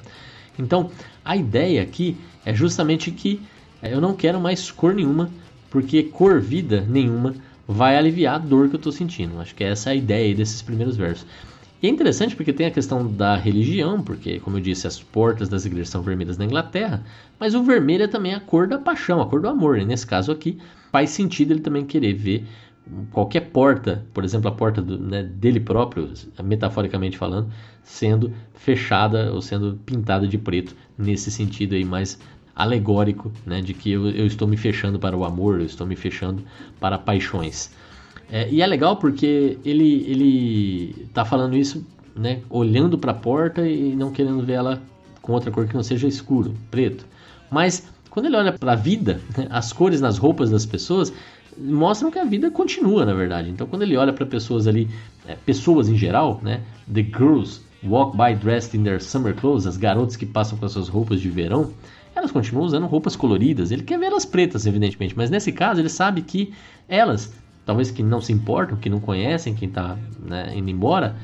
Então, 0.60 0.90
a 1.24 1.36
ideia 1.36 1.82
aqui 1.82 2.16
é 2.44 2.54
justamente 2.54 3.10
que 3.10 3.40
é, 3.82 3.92
eu 3.92 4.00
não 4.00 4.14
quero 4.14 4.40
mais 4.40 4.70
cor 4.70 4.94
nenhuma, 4.94 5.30
porque 5.70 6.02
cor 6.02 6.40
vida 6.40 6.84
nenhuma 6.88 7.34
vai 7.66 7.96
aliviar 7.96 8.34
a 8.34 8.38
dor 8.38 8.68
que 8.68 8.74
eu 8.74 8.78
estou 8.78 8.92
sentindo. 8.92 9.40
Acho 9.40 9.54
que 9.54 9.64
essa 9.64 9.90
é 9.90 9.92
a 9.92 9.96
ideia 9.96 10.34
desses 10.34 10.60
primeiros 10.60 10.96
versos. 10.96 11.26
E 11.82 11.86
é 11.86 11.90
interessante 11.90 12.36
porque 12.36 12.52
tem 12.52 12.66
a 12.66 12.70
questão 12.70 13.06
da 13.10 13.36
religião, 13.36 14.02
porque, 14.02 14.38
como 14.40 14.58
eu 14.58 14.60
disse, 14.60 14.86
as 14.86 15.00
portas 15.00 15.48
das 15.48 15.64
igrejas 15.64 15.88
são 15.88 16.02
vermelhas 16.02 16.36
na 16.36 16.44
Inglaterra, 16.44 17.02
mas 17.38 17.54
o 17.54 17.62
vermelho 17.62 18.04
é 18.04 18.08
também 18.08 18.34
a 18.34 18.40
cor 18.40 18.66
da 18.66 18.76
paixão, 18.76 19.22
a 19.22 19.26
cor 19.26 19.40
do 19.40 19.48
amor. 19.48 19.78
E 19.78 19.84
nesse 19.84 20.06
caso 20.06 20.30
aqui, 20.30 20.58
faz 20.92 21.10
sentido 21.10 21.52
ele 21.52 21.60
também 21.60 21.86
querer 21.86 22.12
ver 22.12 22.46
qualquer 23.10 23.50
porta, 23.50 24.04
por 24.12 24.24
exemplo, 24.24 24.48
a 24.48 24.52
porta 24.52 24.80
do, 24.80 24.98
né, 24.98 25.22
dele 25.22 25.60
próprio, 25.60 26.10
metaforicamente 26.42 27.16
falando, 27.16 27.50
sendo 27.82 28.32
fechada 28.54 29.32
ou 29.32 29.40
sendo 29.40 29.78
pintada 29.84 30.26
de 30.26 30.38
preto, 30.38 30.74
nesse 30.96 31.30
sentido 31.30 31.74
aí 31.74 31.84
mais 31.84 32.18
alegórico, 32.54 33.32
né, 33.46 33.60
de 33.60 33.72
que 33.72 33.92
eu, 33.92 34.08
eu 34.10 34.26
estou 34.26 34.46
me 34.46 34.56
fechando 34.56 34.98
para 34.98 35.16
o 35.16 35.24
amor, 35.24 35.60
eu 35.60 35.66
estou 35.66 35.86
me 35.86 35.96
fechando 35.96 36.42
para 36.78 36.98
paixões. 36.98 37.70
É, 38.30 38.48
e 38.50 38.62
é 38.62 38.66
legal 38.66 38.96
porque 38.96 39.58
ele 39.64 40.04
ele 40.06 40.94
está 41.08 41.24
falando 41.24 41.56
isso, 41.56 41.84
né, 42.14 42.40
olhando 42.48 42.98
para 42.98 43.12
a 43.12 43.14
porta 43.14 43.66
e 43.66 43.96
não 43.96 44.12
querendo 44.12 44.42
ver 44.42 44.54
ela 44.54 44.82
com 45.22 45.32
outra 45.32 45.50
cor 45.50 45.66
que 45.66 45.74
não 45.74 45.82
seja 45.82 46.06
escuro, 46.06 46.54
preto. 46.70 47.06
Mas 47.50 47.88
quando 48.08 48.26
ele 48.26 48.36
olha 48.36 48.52
para 48.52 48.72
a 48.72 48.76
vida, 48.76 49.20
né, 49.36 49.46
as 49.50 49.72
cores 49.72 50.00
nas 50.00 50.18
roupas 50.18 50.50
das 50.50 50.66
pessoas, 50.66 51.12
mostram 51.60 52.10
que 52.10 52.18
a 52.18 52.24
vida 52.24 52.50
continua, 52.50 53.04
na 53.04 53.14
verdade. 53.14 53.50
Então, 53.50 53.66
quando 53.66 53.82
ele 53.82 53.96
olha 53.96 54.12
para 54.12 54.24
pessoas 54.24 54.66
ali, 54.66 54.88
é, 55.26 55.34
pessoas 55.34 55.88
em 55.88 55.96
geral, 55.96 56.40
né? 56.42 56.62
The 56.92 57.02
girls 57.02 57.60
walk 57.82 58.16
by 58.16 58.34
dressed 58.34 58.76
in 58.76 58.82
their 58.82 59.00
summer 59.00 59.34
clothes, 59.34 59.66
as 59.66 59.76
garotas 59.76 60.16
que 60.16 60.26
passam 60.26 60.58
com 60.58 60.66
as 60.66 60.72
suas 60.72 60.88
roupas 60.88 61.20
de 61.20 61.28
verão, 61.28 61.72
elas 62.14 62.30
continuam 62.30 62.66
usando 62.66 62.86
roupas 62.86 63.16
coloridas. 63.16 63.70
Ele 63.70 63.82
quer 63.82 63.98
ver 63.98 64.06
elas 64.06 64.24
pretas, 64.24 64.66
evidentemente, 64.66 65.16
mas 65.16 65.30
nesse 65.30 65.52
caso 65.52 65.80
ele 65.80 65.88
sabe 65.88 66.22
que 66.22 66.52
elas, 66.88 67.32
talvez 67.64 67.90
que 67.90 68.02
não 68.02 68.20
se 68.20 68.32
importam, 68.32 68.76
que 68.76 68.90
não 68.90 69.00
conhecem 69.00 69.54
quem 69.54 69.68
está 69.68 69.96
né, 70.22 70.52
indo 70.54 70.70
embora, 70.70 71.16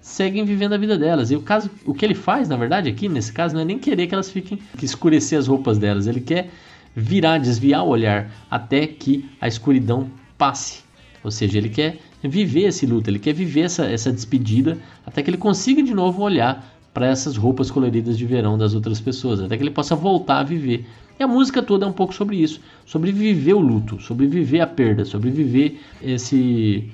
seguem 0.00 0.44
vivendo 0.44 0.72
a 0.72 0.78
vida 0.78 0.96
delas. 0.96 1.30
E 1.30 1.36
o 1.36 1.42
caso, 1.42 1.70
o 1.84 1.94
que 1.94 2.04
ele 2.04 2.14
faz, 2.14 2.48
na 2.48 2.56
verdade, 2.56 2.88
aqui 2.88 3.08
nesse 3.08 3.32
caso, 3.32 3.54
não 3.54 3.62
é 3.62 3.64
nem 3.64 3.78
querer 3.78 4.06
que 4.06 4.14
elas 4.14 4.30
fiquem, 4.30 4.58
que 4.76 4.84
escurecer 4.84 5.38
as 5.38 5.46
roupas 5.46 5.78
delas. 5.78 6.06
Ele 6.06 6.20
quer 6.20 6.50
virar, 6.94 7.38
desviar 7.38 7.84
o 7.84 7.88
olhar 7.88 8.30
até 8.50 8.86
que 8.86 9.28
a 9.40 9.48
escuridão 9.48 10.10
passe. 10.36 10.82
Ou 11.22 11.30
seja, 11.30 11.58
ele 11.58 11.68
quer 11.68 11.98
viver 12.22 12.68
esse 12.68 12.86
luto, 12.86 13.10
ele 13.10 13.18
quer 13.18 13.32
viver 13.32 13.62
essa, 13.62 13.84
essa 13.84 14.12
despedida 14.12 14.78
até 15.06 15.22
que 15.22 15.30
ele 15.30 15.36
consiga 15.36 15.82
de 15.82 15.94
novo 15.94 16.22
olhar 16.22 16.66
para 16.92 17.06
essas 17.06 17.36
roupas 17.36 17.70
coloridas 17.70 18.18
de 18.18 18.26
verão 18.26 18.58
das 18.58 18.74
outras 18.74 19.00
pessoas, 19.00 19.40
até 19.40 19.56
que 19.56 19.62
ele 19.62 19.70
possa 19.70 19.94
voltar 19.94 20.40
a 20.40 20.42
viver. 20.42 20.86
E 21.18 21.22
a 21.22 21.28
música 21.28 21.62
toda 21.62 21.84
é 21.84 21.88
um 21.88 21.92
pouco 21.92 22.14
sobre 22.14 22.36
isso, 22.36 22.60
sobre 22.86 23.12
viver 23.12 23.54
o 23.54 23.60
luto, 23.60 24.00
sobre 24.00 24.26
viver 24.26 24.60
a 24.60 24.66
perda, 24.66 25.04
sobre 25.04 25.30
viver 25.30 25.80
esse 26.02 26.90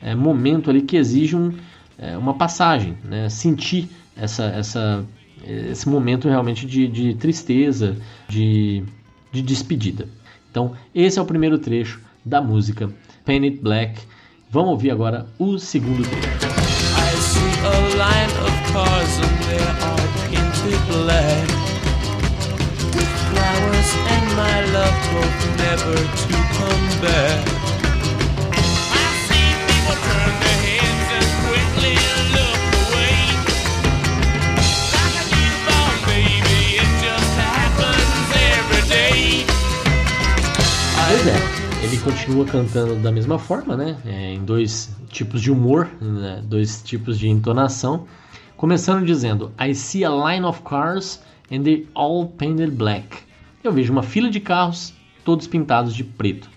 é, 0.00 0.14
momento 0.14 0.70
ali 0.70 0.82
que 0.82 0.96
exige 0.96 1.36
um, 1.36 1.52
é, 1.98 2.16
uma 2.16 2.34
passagem, 2.34 2.96
né? 3.04 3.28
sentir 3.28 3.88
essa, 4.16 4.44
essa, 4.44 5.04
esse 5.46 5.88
momento 5.88 6.26
realmente 6.28 6.66
de, 6.66 6.88
de 6.88 7.14
tristeza, 7.14 7.96
de 8.28 8.82
de 9.36 9.42
despedida. 9.42 10.08
Então, 10.50 10.72
esse 10.94 11.18
é 11.18 11.22
o 11.22 11.26
primeiro 11.26 11.58
trecho 11.58 12.00
da 12.24 12.40
música 12.40 12.90
Painted 13.24 13.60
Black. 13.60 14.00
Vamos 14.50 14.70
ouvir 14.70 14.90
agora 14.90 15.26
o 15.38 15.58
segundo 15.58 16.02
trecho. 16.02 16.46
I 16.96 17.16
see 17.20 17.52
a 17.64 17.76
line 17.96 18.32
of 18.40 18.72
cars 18.72 19.18
and 19.18 19.36
they 19.44 19.58
are 19.58 20.06
painted 20.30 20.80
black 20.88 21.46
Flowers 23.30 23.90
and 24.12 24.26
my 24.36 24.56
love 24.72 24.98
hope 25.12 25.40
never 25.58 25.94
to 25.94 26.34
come 26.56 26.86
back 27.02 27.65
Pois 41.08 41.24
é, 41.24 41.84
ele 41.84 41.98
continua 41.98 42.44
cantando 42.44 42.96
da 42.96 43.12
mesma 43.12 43.38
forma, 43.38 43.76
né? 43.76 43.96
É, 44.04 44.34
em 44.34 44.44
dois 44.44 44.90
tipos 45.08 45.40
de 45.40 45.52
humor, 45.52 45.88
né? 46.00 46.42
dois 46.44 46.82
tipos 46.82 47.16
de 47.16 47.28
entonação. 47.28 48.08
Começando 48.56 49.06
dizendo: 49.06 49.52
I 49.56 49.72
see 49.72 50.04
a 50.04 50.10
line 50.10 50.44
of 50.44 50.62
cars 50.62 51.22
and 51.48 51.62
they 51.62 51.86
all 51.94 52.26
painted 52.26 52.72
black. 52.72 53.18
Eu 53.62 53.72
vejo 53.72 53.92
uma 53.92 54.02
fila 54.02 54.28
de 54.28 54.40
carros, 54.40 54.92
todos 55.24 55.46
pintados 55.46 55.94
de 55.94 56.02
preto. 56.02 56.50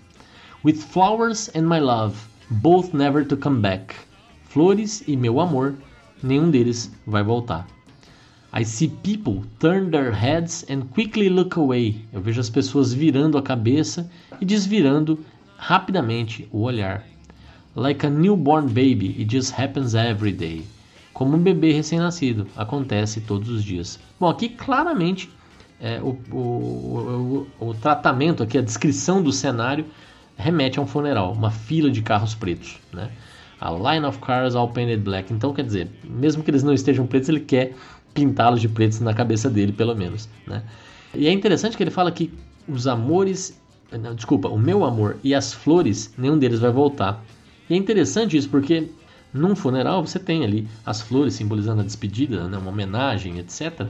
With 0.64 0.74
flowers 0.74 1.48
and 1.54 1.68
my 1.68 1.78
love, 1.78 2.16
both 2.50 2.92
never 2.92 3.24
to 3.24 3.36
come 3.36 3.60
back. 3.60 3.94
Flores 4.48 5.04
e 5.06 5.16
meu 5.16 5.38
amor, 5.38 5.76
nenhum 6.20 6.50
deles 6.50 6.90
vai 7.06 7.22
voltar. 7.22 7.68
I 8.52 8.64
see 8.64 8.88
people 8.88 9.44
turn 9.60 9.90
their 9.90 10.12
heads 10.12 10.64
and 10.68 10.82
quickly 10.92 11.28
look 11.28 11.56
away. 11.56 11.96
Eu 12.12 12.20
vejo 12.20 12.40
as 12.40 12.50
pessoas 12.50 12.92
virando 12.92 13.38
a 13.38 13.42
cabeça 13.42 14.10
e 14.40 14.44
desvirando 14.44 15.18
rapidamente 15.56 16.48
o 16.50 16.62
olhar. 16.62 17.04
Like 17.76 18.04
a 18.04 18.10
newborn 18.10 18.66
baby, 18.66 19.14
it 19.18 19.30
just 19.30 19.52
happens 19.56 19.94
every 19.94 20.32
day. 20.32 20.64
Como 21.12 21.36
um 21.36 21.40
bebê 21.40 21.72
recém-nascido, 21.72 22.48
acontece 22.56 23.20
todos 23.20 23.48
os 23.50 23.62
dias. 23.62 24.00
Bom, 24.18 24.28
aqui 24.28 24.48
claramente 24.48 25.30
é, 25.80 26.00
o, 26.00 26.18
o, 26.32 27.46
o, 27.60 27.68
o 27.68 27.74
tratamento 27.74 28.42
aqui, 28.42 28.58
a 28.58 28.62
descrição 28.62 29.22
do 29.22 29.32
cenário 29.32 29.86
remete 30.36 30.78
a 30.78 30.82
um 30.82 30.86
funeral, 30.86 31.32
uma 31.32 31.50
fila 31.50 31.90
de 31.90 32.02
carros 32.02 32.34
pretos, 32.34 32.78
né? 32.92 33.10
A 33.60 33.70
line 33.70 34.06
of 34.06 34.18
cars 34.20 34.54
all 34.54 34.68
painted 34.68 35.02
black. 35.02 35.32
Então, 35.32 35.52
quer 35.52 35.64
dizer, 35.64 35.88
mesmo 36.02 36.42
que 36.42 36.50
eles 36.50 36.62
não 36.62 36.72
estejam 36.72 37.06
pretos, 37.06 37.28
ele 37.28 37.40
quer 37.40 37.74
pintá-los 38.14 38.60
de 38.60 38.68
pretos 38.68 39.00
na 39.00 39.14
cabeça 39.14 39.48
dele, 39.48 39.72
pelo 39.72 39.94
menos. 39.94 40.28
Né? 40.46 40.62
E 41.14 41.26
é 41.26 41.32
interessante 41.32 41.76
que 41.76 41.82
ele 41.82 41.90
fala 41.90 42.10
que 42.10 42.32
os 42.68 42.86
amores. 42.86 43.58
Não, 43.90 44.14
desculpa, 44.14 44.48
o 44.48 44.58
meu 44.58 44.84
amor 44.84 45.16
e 45.24 45.34
as 45.34 45.52
flores, 45.52 46.14
nenhum 46.16 46.38
deles 46.38 46.60
vai 46.60 46.70
voltar. 46.70 47.24
E 47.68 47.74
é 47.74 47.76
interessante 47.76 48.36
isso 48.36 48.48
porque 48.48 48.88
num 49.32 49.56
funeral 49.56 50.06
você 50.06 50.18
tem 50.18 50.44
ali 50.44 50.68
as 50.86 51.00
flores 51.00 51.34
simbolizando 51.34 51.80
a 51.80 51.84
despedida, 51.84 52.46
né, 52.46 52.56
uma 52.56 52.70
homenagem, 52.70 53.38
etc. 53.38 53.86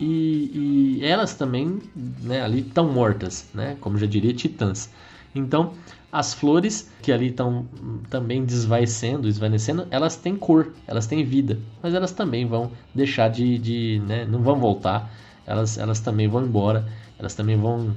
E, 0.00 0.98
e 1.00 1.04
elas 1.04 1.34
também 1.34 1.80
né, 2.22 2.42
ali 2.42 2.60
estão 2.60 2.92
mortas, 2.92 3.48
né, 3.54 3.76
como 3.80 3.96
já 3.96 4.06
diria, 4.06 4.32
titãs. 4.32 4.90
Então 5.34 5.72
as 6.10 6.32
flores, 6.32 6.90
que 7.02 7.12
ali 7.12 7.28
estão 7.28 7.66
também 8.08 8.44
desvaecendo, 8.44 9.28
esvanecendo, 9.28 9.86
elas 9.90 10.16
têm 10.16 10.36
cor, 10.36 10.72
elas 10.86 11.06
têm 11.06 11.22
vida, 11.22 11.58
mas 11.82 11.94
elas 11.94 12.12
também 12.12 12.46
vão 12.46 12.70
deixar 12.94 13.28
de. 13.28 13.58
de 13.58 14.02
né, 14.06 14.24
não 14.24 14.42
vão 14.42 14.58
voltar, 14.58 15.12
elas, 15.46 15.76
elas 15.76 16.00
também 16.00 16.26
vão 16.26 16.44
embora, 16.44 16.88
elas 17.18 17.34
também 17.34 17.56
vão 17.56 17.94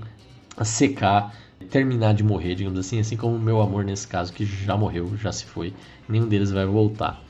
secar, 0.63 1.33
terminar 1.69 2.13
de 2.13 2.23
morrer, 2.23 2.55
digamos 2.55 2.77
assim, 2.77 2.99
assim 2.99 3.15
como 3.15 3.35
o 3.35 3.39
meu 3.39 3.61
amor 3.61 3.85
nesse 3.85 4.07
caso, 4.07 4.33
que 4.33 4.45
já 4.45 4.75
morreu, 4.75 5.15
já 5.17 5.31
se 5.31 5.45
foi, 5.45 5.73
nenhum 6.07 6.27
deles 6.27 6.51
vai 6.51 6.65
voltar. 6.65 7.21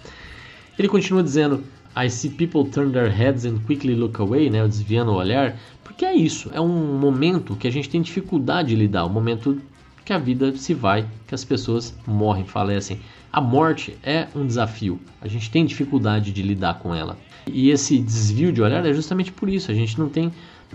Ele 0.78 0.88
continua 0.88 1.22
dizendo. 1.22 1.64
I 1.94 2.10
see 2.10 2.30
people 2.30 2.64
turn 2.72 2.94
their 2.94 3.12
heads 3.12 3.44
and 3.44 3.60
quickly 3.68 3.94
look 3.94 4.18
away, 4.22 4.50
né, 4.50 4.66
desviando 4.66 5.12
o 5.12 5.16
olhar, 5.16 5.58
porque 5.84 6.06
é 6.06 6.16
isso, 6.16 6.50
é 6.54 6.62
um 6.62 6.98
momento 6.98 7.54
que 7.58 7.68
a 7.68 7.72
gente 7.72 7.90
tem 7.90 8.02
dificuldade 8.02 8.70
de 8.70 8.78
lidar, 8.78 9.06
um 9.06 9.10
momento 9.10 9.62
que 10.12 10.16
a 10.16 10.18
vida 10.18 10.54
se 10.58 10.74
vai, 10.74 11.08
que 11.26 11.34
as 11.34 11.46
pessoas 11.46 11.96
morrem, 12.06 12.44
falecem. 12.44 13.00
A 13.32 13.40
morte 13.40 13.98
é 14.04 14.28
um 14.36 14.46
desafio, 14.46 15.00
a 15.22 15.28
gente 15.30 15.50
tem 15.50 15.66
dificuldade 15.66 16.34
de 16.34 16.42
lidar 16.42 16.80
com 16.80 16.94
ela. 16.94 17.18
E 17.48 17.70
esse 17.70 17.98
desvio 17.98 18.52
de 18.52 18.62
olhar 18.62 18.86
é 18.86 18.94
justamente 18.94 19.32
por 19.32 19.48
isso, 19.48 19.72
a 19.72 19.74
gente 19.74 19.98
não 19.98 20.10
tem 20.10 20.30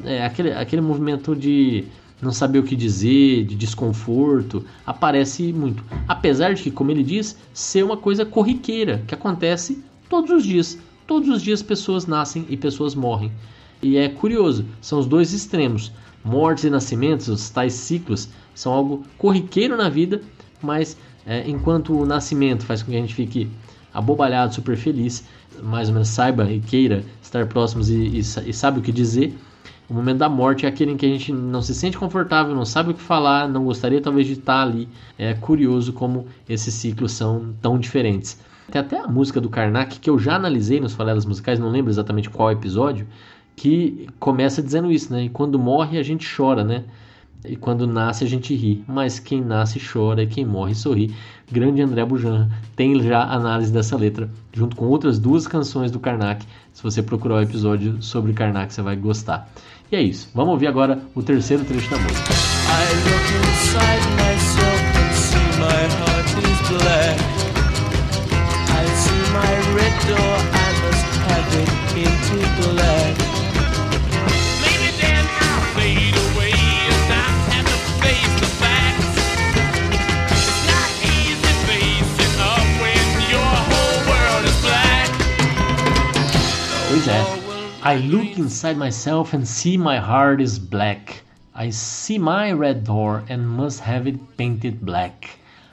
é, 0.07 0.25
aquele, 0.25 0.53
aquele 0.53 0.81
movimento 0.81 1.37
de 1.37 1.85
não 2.22 2.33
saber 2.33 2.61
o 2.61 2.62
que 2.62 2.75
dizer, 2.75 3.44
de 3.44 3.55
desconforto, 3.55 4.64
aparece 4.87 5.53
muito. 5.53 5.85
Apesar 6.09 6.55
de 6.55 6.62
que, 6.62 6.70
como 6.70 6.90
ele 6.90 7.03
diz, 7.03 7.37
ser 7.53 7.85
uma 7.85 7.99
coisa 7.99 8.25
corriqueira, 8.25 9.03
que 9.07 9.14
acontece 9.14 9.85
todos 10.09 10.31
os 10.31 10.44
dias. 10.44 10.79
Todos 11.07 11.29
os 11.29 11.42
dias 11.42 11.62
pessoas 11.62 12.07
nascem 12.07 12.46
e 12.49 12.57
pessoas 12.57 12.94
morrem. 12.94 13.31
E 13.83 13.99
é 13.99 14.09
curioso, 14.09 14.64
são 14.81 14.99
os 14.99 15.05
dois 15.05 15.35
extremos. 15.35 15.92
Mortes 16.25 16.64
e 16.64 16.70
nascimentos, 16.70 17.29
os 17.29 17.51
tais 17.51 17.75
ciclos, 17.75 18.31
são 18.57 18.73
algo 18.73 19.05
corriqueiro 19.16 19.77
na 19.77 19.88
vida, 19.88 20.21
mas 20.61 20.97
é, 21.25 21.49
enquanto 21.49 21.97
o 21.97 22.05
nascimento 22.05 22.64
faz 22.64 22.83
com 22.83 22.90
que 22.90 22.97
a 22.97 23.01
gente 23.01 23.14
fique 23.14 23.49
abobalhado, 23.95 24.55
super 24.55 24.77
feliz, 24.77 25.25
mais 25.62 25.88
ou 25.88 25.95
menos 25.95 26.09
saiba 26.09 26.51
e 26.51 26.59
queira 26.59 27.05
estar 27.23 27.47
próximos 27.47 27.88
e, 27.88 27.95
e, 27.95 28.19
e 28.19 28.53
sabe 28.53 28.81
o 28.81 28.83
que 28.83 28.90
dizer, 28.90 29.37
o 29.88 29.95
momento 29.95 30.19
da 30.19 30.29
morte 30.29 30.66
é 30.66 30.69
aquele 30.69 30.92
em 30.92 30.97
que 30.97 31.07
a 31.07 31.09
gente 31.09 31.33
não 31.33 31.62
se 31.62 31.75
sente 31.75 31.97
confortável, 31.97 32.55
não 32.55 32.64
sabe 32.64 32.90
o 32.90 32.95
que 32.95 33.01
falar, 33.01 33.49
não 33.49 33.64
gostaria 33.64 34.01
talvez 34.01 34.27
de 34.27 34.33
estar 34.33 34.62
ali. 34.62 34.88
É 35.16 35.35
curioso 35.35 35.92
como 35.92 36.27
esses 36.49 36.75
ciclos 36.75 37.12
são 37.12 37.55
tão 37.62 37.79
diferentes. 37.79 38.37
Tem 38.71 38.81
até 38.81 38.99
a 38.99 39.07
música 39.07 39.40
do 39.40 39.49
Karnak 39.49 40.01
que 40.01 40.11
eu 40.11 40.19
já 40.19 40.35
analisei 40.35 40.81
nos 40.81 40.92
falelas 40.92 41.25
musicais, 41.25 41.61
não 41.61 41.71
lembro 41.71 41.90
exatamente 41.92 42.29
qual 42.29 42.51
episódio, 42.51 43.07
que 43.55 44.09
começa 44.19 44.61
dizendo 44.61 44.90
isso, 44.90 45.12
né? 45.12 45.25
E 45.25 45.29
quando 45.29 45.57
morre 45.57 45.99
a 45.99 46.03
gente 46.03 46.29
chora, 46.35 46.64
né? 46.64 46.83
E 47.48 47.56
quando 47.56 47.87
nasce 47.87 48.24
a 48.24 48.26
gente 48.26 48.54
ri, 48.54 48.82
mas 48.87 49.18
quem 49.18 49.40
nasce 49.40 49.80
chora 49.80 50.22
e 50.22 50.26
quem 50.26 50.44
morre 50.44 50.74
sorri. 50.74 51.14
Grande 51.50 51.80
André 51.80 52.04
Bujan 52.04 52.48
tem 52.74 53.00
já 53.02 53.22
análise 53.22 53.72
dessa 53.72 53.96
letra, 53.96 54.28
junto 54.52 54.74
com 54.74 54.87
outras 54.87 55.18
duas 55.18 55.46
canções 55.46 55.90
do 55.90 56.00
Karnak. 56.00 56.44
Se 56.72 56.82
você 56.82 57.02
procurar 57.02 57.37
o 57.37 57.42
episódio 57.42 58.02
sobre 58.02 58.32
Karnak, 58.32 58.72
você 58.72 58.82
vai 58.82 58.96
gostar. 58.96 59.48
E 59.90 59.96
é 59.96 60.02
isso. 60.02 60.28
Vamos 60.35 60.52
ouvir 60.52 60.66
agora 60.66 61.00
o 61.14 61.22
terceiro 61.22 61.64
trecho 61.64 61.88
da 61.90 61.98
música. 61.98 62.32
I 62.32 62.90
look 63.06 63.28
inside 63.48 64.06
myself 64.16 64.80
and 64.98 65.14
see 65.14 65.48
my 65.61 65.82
heart 65.96 66.28
is 66.42 66.59
black. 66.68 67.20
I 68.68 68.85
see 68.96 69.24
my 69.32 69.52
red 69.76 69.94
door, 70.09 70.37
I 70.52 70.70
must 70.82 71.06
have 71.28 71.50
it 71.61 71.70
into 71.96 72.74
black. 72.74 73.26
I 87.88 87.99
look 87.99 88.37
inside 88.37 88.77
myself 88.77 89.33
and 89.33 89.46
see 89.46 89.79
my 89.79 89.99
heart 89.99 90.42
is 90.42 90.59
black. 90.59 91.22
I 91.55 91.70
see 91.70 92.18
my 92.18 92.51
red 92.51 92.83
door 92.83 93.22
and 93.29 93.49
must 93.49 93.79
have 93.79 94.09
it 94.09 94.18
painted 94.37 94.85
black. 94.85 95.29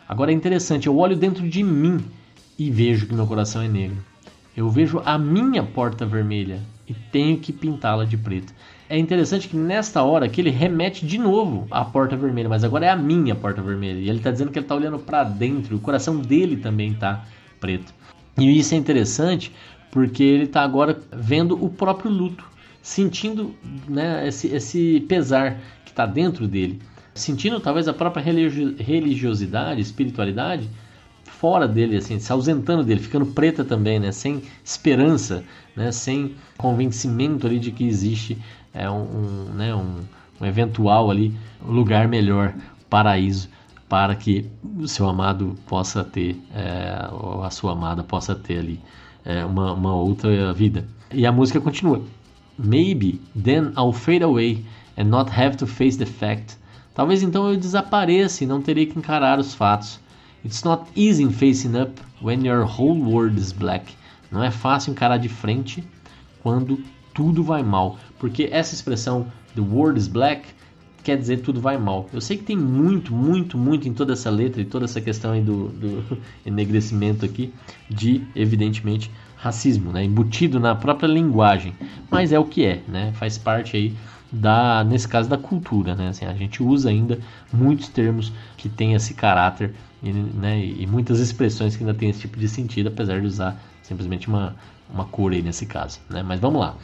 Agora 0.08 0.32
é 0.32 0.36
interessante, 0.36 0.86
eu 0.86 0.95
olho 0.95 1.15
dentro 1.15 1.49
de 1.49 1.63
mim 1.63 2.06
e 2.60 2.69
vejo 2.69 3.08
que 3.08 3.15
meu 3.15 3.26
coração 3.26 3.63
é 3.63 3.67
negro. 3.67 3.97
Eu 4.56 4.69
vejo 4.69 5.02
a 5.04 5.17
minha 5.17 5.63
porta 5.63 6.06
vermelha 6.06 6.60
e 6.88 6.93
tenho 6.93 7.39
que 7.39 7.52
pintá-la 7.52 8.06
de 8.06 8.15
preto. 8.15 8.54
É 8.88 8.95
interessante 8.95 9.47
que 9.47 9.58
nesta 9.58 10.04
hora 10.04 10.30
que 10.30 10.39
ele 10.39 10.52
remete 10.52 11.08
de 11.08 11.17
novo 11.17 11.65
à 11.71 11.84
porta 11.84 12.15
vermelha, 12.15 12.47
mas 12.47 12.63
agora 12.63 12.86
é 12.86 12.89
a 12.89 12.95
minha 12.95 13.34
porta 13.34 13.60
vermelha. 13.60 13.97
E 13.97 14.08
ele 14.08 14.19
está 14.19 14.30
dizendo 14.30 14.52
que 14.52 14.60
ele 14.60 14.65
está 14.65 14.76
olhando 14.76 14.99
para 14.99 15.23
dentro, 15.23 15.76
o 15.76 15.80
coração 15.80 16.17
dele 16.17 16.58
também 16.58 16.91
está 16.91 17.26
preto. 17.60 17.91
E 18.38 18.58
isso 18.58 18.73
é 18.73 18.78
interessante 18.78 19.52
porque 19.93 20.23
ele 20.23 20.45
está 20.45 20.63
agora 20.63 20.99
vendo 21.15 21.63
o 21.63 21.69
próprio 21.69 22.10
luto, 22.10 22.43
sentindo 22.82 23.53
né, 23.88 24.27
esse, 24.27 24.47
esse 24.47 25.06
pesar 25.08 25.60
que 25.86 25.91
está 25.91 26.08
dentro 26.08 26.47
dele, 26.47 26.82
sentindo 27.13 27.60
talvez 27.60 27.88
a 27.88 27.93
própria 27.93 28.23
religiosidade, 28.23 29.79
espiritualidade 29.79 30.67
fora 31.25 31.67
dele, 31.67 31.97
assim, 31.97 32.17
se 32.17 32.32
ausentando 32.32 32.84
dele, 32.84 33.01
ficando 33.01 33.27
preta 33.27 33.63
também, 33.63 33.99
né, 33.99 34.12
sem 34.12 34.41
esperança, 34.65 35.43
né, 35.75 35.91
sem 35.91 36.34
convencimento 36.58 37.45
ali 37.45 37.60
de 37.60 37.71
que 37.71 37.86
existe 37.86 38.36
é, 38.73 38.89
um, 38.89 39.03
um, 39.03 39.53
né, 39.53 39.75
um, 39.75 39.97
um 40.41 40.45
eventual 40.47 41.12
ali 41.12 41.38
lugar 41.63 42.08
melhor, 42.08 42.56
paraíso 42.89 43.47
para 43.88 44.15
que 44.15 44.49
o 44.75 44.88
seu 44.88 45.08
amado 45.08 45.56
possa 45.67 46.03
ter, 46.03 46.36
é, 46.51 47.10
ou 47.12 47.43
a 47.43 47.51
sua 47.51 47.73
amada 47.73 48.03
possa 48.03 48.34
ter 48.34 48.58
ali 48.58 48.82
é, 49.25 49.45
uma, 49.45 49.73
uma 49.73 49.95
outra 49.95 50.53
vida. 50.53 50.86
E 51.12 51.25
a 51.25 51.31
música 51.31 51.62
continua. 51.62 52.01
Maybe 52.57 53.19
then 53.41 53.73
I'll 53.77 53.93
fade 53.93 54.23
away 54.23 54.63
and 54.97 55.05
not 55.05 55.31
have 55.31 55.57
to 55.57 55.67
face 55.67 55.97
the 55.97 56.05
fact. 56.05 56.57
Talvez 56.93 57.23
então 57.23 57.49
eu 57.49 57.57
desapareça 57.57 58.43
e 58.43 58.47
não 58.47 58.62
terei 58.62 58.86
que 58.86 58.97
encarar 58.97 59.39
os 59.39 59.53
fatos. 59.53 59.99
It's 60.45 60.63
not 60.63 60.83
easy 60.95 61.27
facing 61.31 61.75
up 61.77 62.01
when 62.21 62.45
your 62.45 62.65
whole 62.65 63.01
world 63.01 63.39
is 63.39 63.51
black. 63.51 63.95
Não 64.31 64.43
é 64.43 64.51
fácil 64.51 64.91
encarar 64.91 65.17
de 65.17 65.29
frente 65.29 65.83
quando 66.41 66.83
tudo 67.13 67.43
vai 67.43 67.63
mal. 67.63 67.97
Porque 68.19 68.49
essa 68.51 68.75
expressão 68.75 69.25
the 69.55 69.62
world 69.62 69.99
is 69.99 70.07
black 70.07 70.45
quer 71.04 71.18
dizer 71.18 71.42
tudo 71.42 71.60
vai 71.60 71.78
mal. 71.78 72.10
Eu 72.13 72.22
sei 72.22 72.38
que 72.38 72.44
tem 72.44 72.58
muito, 72.58 73.13
muito, 73.13 73.58
muito 73.58 73.88
em 73.88 73.94
toda 73.94 74.13
essa 74.13 74.30
letra 74.30 74.62
e 74.62 74.66
toda 74.66 74.86
essa 74.86 75.02
questão 75.02 75.32
aí 75.32 75.42
do, 75.42 75.68
do 75.70 76.18
enegrecimento 76.46 77.26
aqui 77.26 77.54
de, 77.89 78.24
evidentemente, 78.36 79.12
racismo, 79.36 79.92
né? 79.92 80.04
embutido 80.04 80.60
na 80.60 80.74
própria 80.74 81.08
linguagem, 81.08 81.76
mas 82.10 82.32
é 82.32 82.39
o 82.39 82.46
que 82.46 82.66
é, 82.66 82.82
né? 82.88 83.12
faz 83.13 83.38
parte 83.38 83.76
aí 83.76 83.94
da, 84.34 84.84
nesse 84.84 85.08
caso 85.08 85.30
da 85.30 85.38
cultura, 85.38 85.94
né? 85.94 86.08
Assim, 86.08 86.26
a 86.26 86.34
gente 86.34 86.63
usa 86.63 86.89
ainda 86.89 87.20
muitos 87.52 87.88
termos 87.89 88.34
que 88.58 88.68
têm 88.68 88.96
esse 88.96 89.13
caráter 89.13 89.76
e, 90.02 90.12
né, 90.12 90.60
e 90.66 90.88
muitas 90.88 91.20
expressões 91.20 91.76
que 91.76 91.84
ainda 91.84 91.94
têm 91.94 92.10
esse 92.10 92.22
tipo 92.22 92.39
de 92.39 92.50
sentido, 92.50 92.88
apesar 92.88 93.22
de 93.22 93.28
usar 93.28 93.62
simplesmente 93.84 94.28
uma, 94.28 94.56
uma 94.92 95.06
cor 95.06 95.34
aí 95.34 95.42
nesse 95.44 95.68
caso, 95.68 96.00
né? 96.10 96.24
Mas 96.24 96.39
vamos 96.39 96.60
lá. 96.60 96.76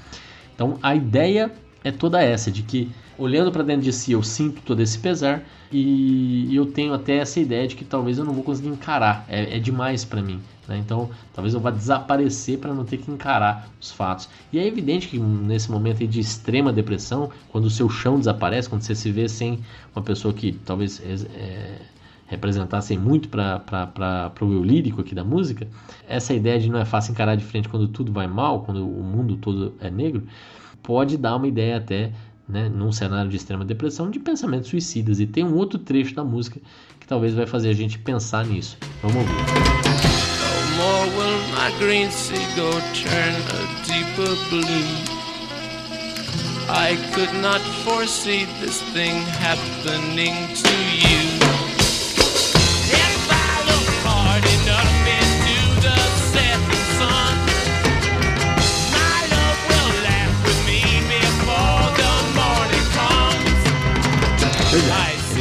Então 0.54 0.78
a 0.84 0.94
ideia 0.94 1.52
é 1.84 1.92
toda 1.92 2.22
essa 2.22 2.52
de 2.52 2.62
que 2.62 2.92
olhando 3.20 3.52
para 3.52 3.64
dentro 3.64 3.84
de 3.84 3.94
si 3.94 4.14
eu 4.14 4.24
sinto 4.24 4.62
todo 4.62 4.82
esse 4.82 4.98
pesar 4.98 5.44
e 5.72 6.56
eu 6.56 6.66
tenho 6.66 6.94
até 6.94 7.18
essa 7.18 7.40
ideia 7.40 7.68
de 7.68 7.76
que 7.76 7.86
talvez 7.86 8.18
eu 8.18 8.26
não 8.26 8.34
vou 8.34 8.44
conseguir 8.44 8.70
encarar, 8.70 9.26
é, 9.28 9.58
é 9.58 9.60
demais 9.60 10.04
para 10.04 10.22
mim. 10.22 10.40
Né? 10.68 10.78
Então 10.78 11.10
talvez 11.34 11.54
eu 11.54 11.60
vá 11.60 11.70
desaparecer 11.70 12.58
para 12.58 12.74
não 12.74 12.86
ter 12.86 12.98
que 12.98 13.12
encarar 13.12 13.70
os 13.80 13.92
fatos. 13.92 14.30
E 14.52 14.58
é 14.58 14.66
evidente 14.66 15.08
que 15.08 15.20
nesse 15.20 15.70
momento 15.70 16.06
de 16.08 16.20
extrema 16.20 16.72
depressão, 16.72 17.30
quando 17.50 17.66
o 17.66 17.70
seu 17.70 17.90
chão 17.90 18.18
desaparece, 18.18 18.70
quando 18.70 18.82
você 18.82 18.96
se 18.96 19.12
vê 19.12 19.28
sem 19.28 19.60
uma 19.96 20.04
pessoa 20.04 20.34
que 20.34 20.54
talvez 20.54 21.02
é, 21.06 21.78
representassem 22.28 22.98
muito 22.98 23.28
para 23.28 24.32
o 24.42 24.64
lírico 24.64 25.02
aqui 25.02 25.14
da 25.14 25.24
música, 25.24 25.68
essa 26.08 26.34
ideia 26.34 26.60
de 26.60 26.70
não 26.70 26.80
é 26.80 26.86
fácil 26.86 27.12
encarar 27.12 27.36
de 27.36 27.44
frente 27.44 27.68
quando 27.68 27.88
tudo 27.88 28.12
vai 28.12 28.28
mal, 28.28 28.62
quando 28.62 28.88
o 28.88 29.04
mundo 29.04 29.36
todo 29.38 29.74
é 29.82 29.90
negro, 29.90 30.24
pode 30.84 31.18
dar 31.18 31.36
uma 31.36 31.48
ideia 31.48 31.78
até 31.78 32.12
né, 32.50 32.68
num 32.68 32.92
cenário 32.92 33.30
de 33.30 33.38
extrema 33.38 33.64
depressão, 33.64 34.10
de 34.10 34.20
pensamentos 34.20 34.70
suicidas. 34.70 35.20
E 35.20 35.28
tem 35.28 35.46
um 35.46 35.56
outro 35.56 35.78
trecho 35.78 36.16
da 36.16 36.24
música 36.24 36.60
que 37.00 37.08
talvez 37.08 37.36
vai 37.36 37.46
fazer 37.46 37.70
a 37.70 37.74
gente 37.74 38.00
pensar 38.00 38.46
nisso. 38.46 38.78
Vamos 39.04 39.18
ouvir. 39.18 39.34
No 40.50 40.84
more 40.84 41.10
will 41.18 41.40
my 41.54 41.72
green 41.80 42.10
seagull 42.10 42.82
turn 42.94 43.36
a 43.54 43.86
deeper 43.86 44.36
blue. 44.50 45.20
I 46.72 46.98
could 47.14 47.34
not 47.42 47.62
foresee 47.84 48.46
this 48.62 48.82
thing 48.94 49.22
happening 49.42 50.34
to 50.56 50.70
you. 50.96 51.40
Ele 54.42 54.99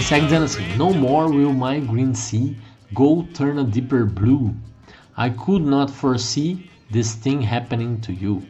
segue 0.08 0.24
dizendo 0.24 0.44
assim: 0.44 0.62
No 0.78 0.94
more 0.94 1.30
will 1.30 1.52
my 1.52 1.78
green 1.80 2.14
sea 2.14 2.56
go 2.94 3.24
turn 3.34 3.58
a 3.58 3.62
deeper 3.62 4.06
blue. 4.06 4.54
I 5.18 5.28
could 5.28 5.66
not 5.66 5.92
foresee 5.92 6.64
this 6.90 7.14
thing 7.14 7.44
happening 7.44 7.96
to 7.96 8.12
you. 8.12 8.42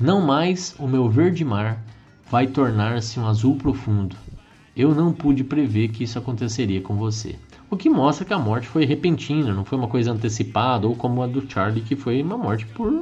Não 0.00 0.20
mais 0.20 0.74
o 0.76 0.88
meu 0.88 1.08
verde 1.08 1.44
mar 1.44 1.80
vai 2.28 2.48
tornar-se 2.48 3.20
um 3.20 3.28
azul 3.28 3.54
profundo. 3.54 4.16
Eu 4.76 4.92
não 4.92 5.12
pude 5.12 5.44
prever 5.44 5.90
que 5.90 6.02
isso 6.02 6.18
aconteceria 6.18 6.80
com 6.80 6.96
você. 6.96 7.36
O 7.70 7.76
que 7.76 7.88
mostra 7.88 8.24
que 8.24 8.34
a 8.34 8.38
morte 8.38 8.66
foi 8.66 8.84
repentina, 8.84 9.54
não 9.54 9.64
foi 9.64 9.78
uma 9.78 9.86
coisa 9.86 10.10
antecipada, 10.10 10.88
ou 10.88 10.96
como 10.96 11.22
a 11.22 11.28
do 11.28 11.48
Charlie, 11.48 11.82
que 11.82 11.94
foi 11.94 12.20
uma 12.22 12.36
morte 12.36 12.66
por 12.66 12.92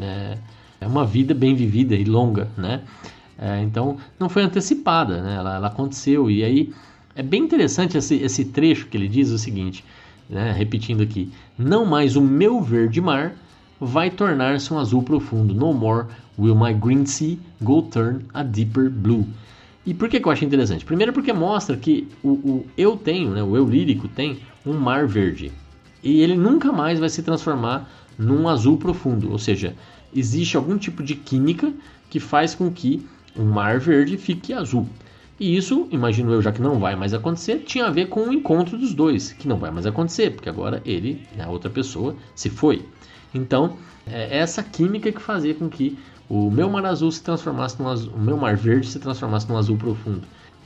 é, 0.00 0.38
uma 0.80 1.04
vida 1.04 1.34
bem 1.34 1.54
vivida 1.54 1.94
e 1.94 2.04
longa, 2.04 2.48
né? 2.56 2.80
É, 3.36 3.60
então 3.60 3.98
não 4.18 4.30
foi 4.30 4.42
antecipada, 4.42 5.20
né? 5.20 5.34
ela, 5.34 5.56
ela, 5.56 5.66
aconteceu. 5.66 6.30
E 6.30 6.42
aí 6.42 6.72
é 7.18 7.22
bem 7.22 7.42
interessante 7.42 7.98
esse, 7.98 8.14
esse 8.14 8.44
trecho 8.44 8.86
que 8.86 8.96
ele 8.96 9.08
diz 9.08 9.30
o 9.30 9.38
seguinte, 9.38 9.84
né? 10.30 10.52
repetindo 10.52 11.02
aqui: 11.02 11.28
Não 11.58 11.84
mais 11.84 12.14
o 12.14 12.22
meu 12.22 12.62
verde 12.62 13.00
mar 13.00 13.34
vai 13.80 14.08
tornar-se 14.08 14.72
um 14.72 14.78
azul 14.78 15.02
profundo. 15.02 15.52
No 15.52 15.74
more 15.74 16.06
will 16.38 16.54
my 16.54 16.72
green 16.72 17.04
sea 17.04 17.36
go 17.60 17.82
turn 17.82 18.24
a 18.32 18.44
deeper 18.44 18.88
blue. 18.88 19.26
E 19.84 19.92
por 19.92 20.08
que, 20.08 20.20
que 20.20 20.28
eu 20.28 20.30
acho 20.30 20.44
interessante? 20.44 20.84
Primeiro 20.84 21.12
porque 21.12 21.32
mostra 21.32 21.76
que 21.76 22.06
o, 22.22 22.28
o 22.28 22.66
eu 22.76 22.96
tenho, 22.96 23.30
né, 23.30 23.42
o 23.42 23.56
eu 23.56 23.68
lírico 23.68 24.06
tem 24.06 24.38
um 24.64 24.74
mar 24.74 25.08
verde. 25.08 25.50
E 26.04 26.20
ele 26.20 26.36
nunca 26.36 26.70
mais 26.70 27.00
vai 27.00 27.08
se 27.08 27.22
transformar 27.24 27.90
num 28.16 28.48
azul 28.48 28.76
profundo. 28.76 29.32
Ou 29.32 29.38
seja, 29.40 29.74
existe 30.14 30.56
algum 30.56 30.78
tipo 30.78 31.02
de 31.02 31.16
química 31.16 31.72
que 32.08 32.20
faz 32.20 32.54
com 32.54 32.70
que 32.70 33.04
um 33.36 33.46
mar 33.46 33.80
verde 33.80 34.16
fique 34.16 34.52
azul. 34.52 34.86
E 35.38 35.56
isso, 35.56 35.86
imagino 35.90 36.32
eu, 36.32 36.42
já 36.42 36.50
que 36.50 36.60
não 36.60 36.78
vai 36.78 36.96
mais 36.96 37.14
acontecer, 37.14 37.60
tinha 37.60 37.86
a 37.86 37.90
ver 37.90 38.08
com 38.08 38.28
o 38.28 38.32
encontro 38.32 38.76
dos 38.76 38.92
dois, 38.92 39.32
que 39.32 39.46
não 39.46 39.56
vai 39.56 39.70
mais 39.70 39.86
acontecer, 39.86 40.30
porque 40.32 40.48
agora 40.48 40.82
ele, 40.84 41.22
né, 41.36 41.44
a 41.44 41.48
outra 41.48 41.70
pessoa, 41.70 42.16
se 42.34 42.50
foi. 42.50 42.84
Então, 43.32 43.76
é 44.06 44.38
essa 44.38 44.62
química 44.62 45.12
que 45.12 45.20
fazia 45.20 45.54
com 45.54 45.68
que 45.68 45.96
o 46.28 46.50
meu 46.50 46.68
mar 46.68 46.84
azul 46.84 47.10
se 47.12 47.22
transformasse 47.22 47.80
num 47.80 47.88
azul, 47.88 48.12
o 48.14 48.18
meu 48.18 48.36
mar 48.36 48.56
verde 48.56 48.88
se 48.88 48.98
transformasse 48.98 49.48
num 49.48 49.56
azul 49.56 49.76
profundo. 49.76 50.22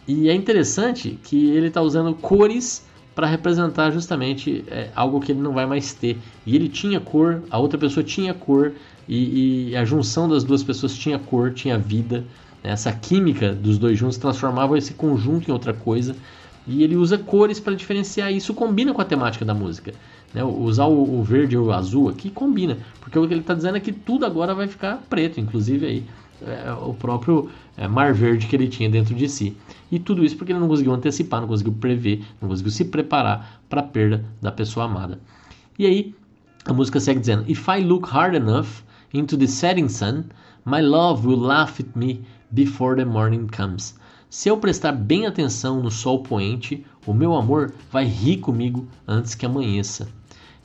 E 0.08 0.28
é 0.28 0.34
interessante 0.34 1.18
que 1.22 1.50
ele 1.50 1.68
está 1.68 1.80
usando 1.80 2.14
cores 2.14 2.84
para 3.14 3.26
representar 3.26 3.90
justamente 3.90 4.64
é, 4.68 4.88
algo 4.94 5.20
que 5.20 5.32
ele 5.32 5.40
não 5.40 5.52
vai 5.52 5.66
mais 5.66 5.92
ter. 5.92 6.18
E 6.46 6.56
ele 6.56 6.68
tinha 6.68 6.98
cor, 6.98 7.42
a 7.50 7.58
outra 7.58 7.78
pessoa 7.78 8.02
tinha 8.02 8.32
cor, 8.32 8.72
e, 9.06 9.70
e 9.70 9.76
a 9.76 9.84
junção 9.84 10.28
das 10.28 10.42
duas 10.44 10.62
pessoas 10.62 10.94
tinha 10.96 11.18
cor, 11.18 11.52
tinha 11.52 11.78
vida. 11.78 12.24
Essa 12.62 12.92
química 12.92 13.52
dos 13.52 13.78
dois 13.78 13.98
juntos 13.98 14.16
transformava 14.16 14.78
esse 14.78 14.94
conjunto 14.94 15.48
em 15.48 15.52
outra 15.52 15.72
coisa. 15.72 16.14
E 16.66 16.84
ele 16.84 16.96
usa 16.96 17.18
cores 17.18 17.58
para 17.58 17.74
diferenciar. 17.74 18.32
Isso 18.32 18.54
combina 18.54 18.94
com 18.94 19.00
a 19.00 19.04
temática 19.04 19.44
da 19.44 19.52
música. 19.52 19.92
Né? 20.32 20.44
Usar 20.44 20.86
o, 20.86 21.18
o 21.18 21.22
verde 21.22 21.56
ou 21.56 21.66
o 21.66 21.72
azul 21.72 22.08
aqui 22.08 22.30
combina. 22.30 22.78
Porque 23.00 23.18
o 23.18 23.26
que 23.26 23.34
ele 23.34 23.40
está 23.40 23.54
dizendo 23.54 23.76
é 23.76 23.80
que 23.80 23.92
tudo 23.92 24.24
agora 24.24 24.54
vai 24.54 24.68
ficar 24.68 25.02
preto. 25.08 25.40
Inclusive 25.40 25.86
aí 25.86 26.04
é, 26.46 26.72
o 26.72 26.94
próprio 26.94 27.50
é, 27.76 27.86
mar 27.86 28.12
verde 28.12 28.46
que 28.46 28.56
ele 28.56 28.68
tinha 28.68 28.88
dentro 28.88 29.14
de 29.14 29.28
si. 29.28 29.56
E 29.90 29.98
tudo 29.98 30.24
isso 30.24 30.36
porque 30.36 30.52
ele 30.52 30.58
não 30.58 30.68
conseguiu 30.68 30.92
antecipar, 30.92 31.40
não 31.40 31.48
conseguiu 31.48 31.72
prever, 31.72 32.24
não 32.40 32.48
conseguiu 32.48 32.72
se 32.72 32.84
preparar 32.84 33.60
para 33.68 33.80
a 33.80 33.84
perda 33.84 34.24
da 34.40 34.50
pessoa 34.50 34.86
amada. 34.86 35.20
E 35.78 35.86
aí 35.86 36.14
a 36.64 36.72
música 36.72 36.98
segue 37.00 37.20
dizendo: 37.20 37.44
If 37.50 37.68
I 37.68 37.80
look 37.80 38.08
hard 38.08 38.34
enough 38.34 38.82
into 39.12 39.36
the 39.36 39.46
setting 39.46 39.88
sun, 39.88 40.24
my 40.64 40.80
love 40.80 41.26
will 41.26 41.40
laugh 41.40 41.80
at 41.80 41.94
me 41.94 42.22
before 42.52 42.94
the 42.94 43.04
morning 43.04 43.46
comes. 43.48 43.96
Se 44.30 44.48
eu 44.48 44.56
prestar 44.56 44.92
bem 44.92 45.26
atenção 45.26 45.82
no 45.82 45.90
sol 45.90 46.22
poente, 46.22 46.86
o 47.06 47.12
meu 47.12 47.34
amor 47.34 47.74
vai 47.90 48.04
rir 48.04 48.38
comigo 48.38 48.86
antes 49.06 49.34
que 49.34 49.44
amanheça. 49.44 50.08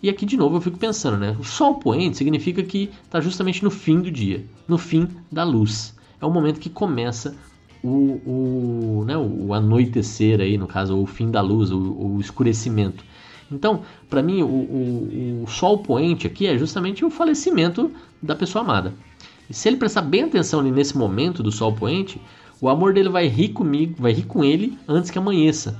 E 0.01 0.09
aqui 0.09 0.25
de 0.25 0.37
novo 0.37 0.57
eu 0.57 0.61
fico 0.61 0.77
pensando, 0.77 1.17
né? 1.17 1.35
O 1.39 1.43
sol 1.43 1.75
poente 1.75 2.17
significa 2.17 2.61
que 2.61 2.89
está 3.03 3.19
justamente 3.19 3.63
no 3.63 3.71
fim 3.71 3.99
do 3.99 4.11
dia, 4.11 4.45
no 4.67 4.77
fim 4.77 5.07
da 5.31 5.43
luz. 5.43 5.95
É 6.21 6.25
o 6.25 6.31
momento 6.31 6.59
que 6.59 6.69
começa 6.69 7.35
o, 7.83 9.01
o, 9.01 9.03
né, 9.05 9.17
o 9.17 9.53
anoitecer 9.53 10.39
aí, 10.39 10.57
no 10.57 10.67
caso, 10.67 10.97
o 10.97 11.05
fim 11.05 11.31
da 11.31 11.41
luz, 11.41 11.71
o, 11.71 11.77
o 11.77 12.19
escurecimento. 12.19 13.03
Então, 13.51 13.81
para 14.09 14.21
mim, 14.21 14.41
o, 14.41 14.47
o, 14.47 15.43
o, 15.43 15.47
sol 15.47 15.79
poente 15.79 16.27
aqui 16.27 16.47
é 16.47 16.57
justamente 16.57 17.05
o 17.05 17.09
falecimento 17.09 17.91
da 18.21 18.35
pessoa 18.35 18.63
amada. 18.63 18.93
E 19.49 19.53
se 19.53 19.67
ele 19.67 19.77
prestar 19.77 20.01
bem 20.01 20.23
atenção 20.23 20.61
nesse 20.61 20.97
momento 20.97 21.41
do 21.41 21.51
sol 21.51 21.73
poente, 21.73 22.19
o 22.59 22.67
amor 22.69 22.93
dele 22.93 23.09
vai 23.09 23.27
rir 23.27 23.49
comigo, 23.49 23.95
vai 23.97 24.11
rir 24.11 24.23
com 24.23 24.43
ele 24.43 24.77
antes 24.87 25.09
que 25.09 25.17
amanheça. 25.17 25.79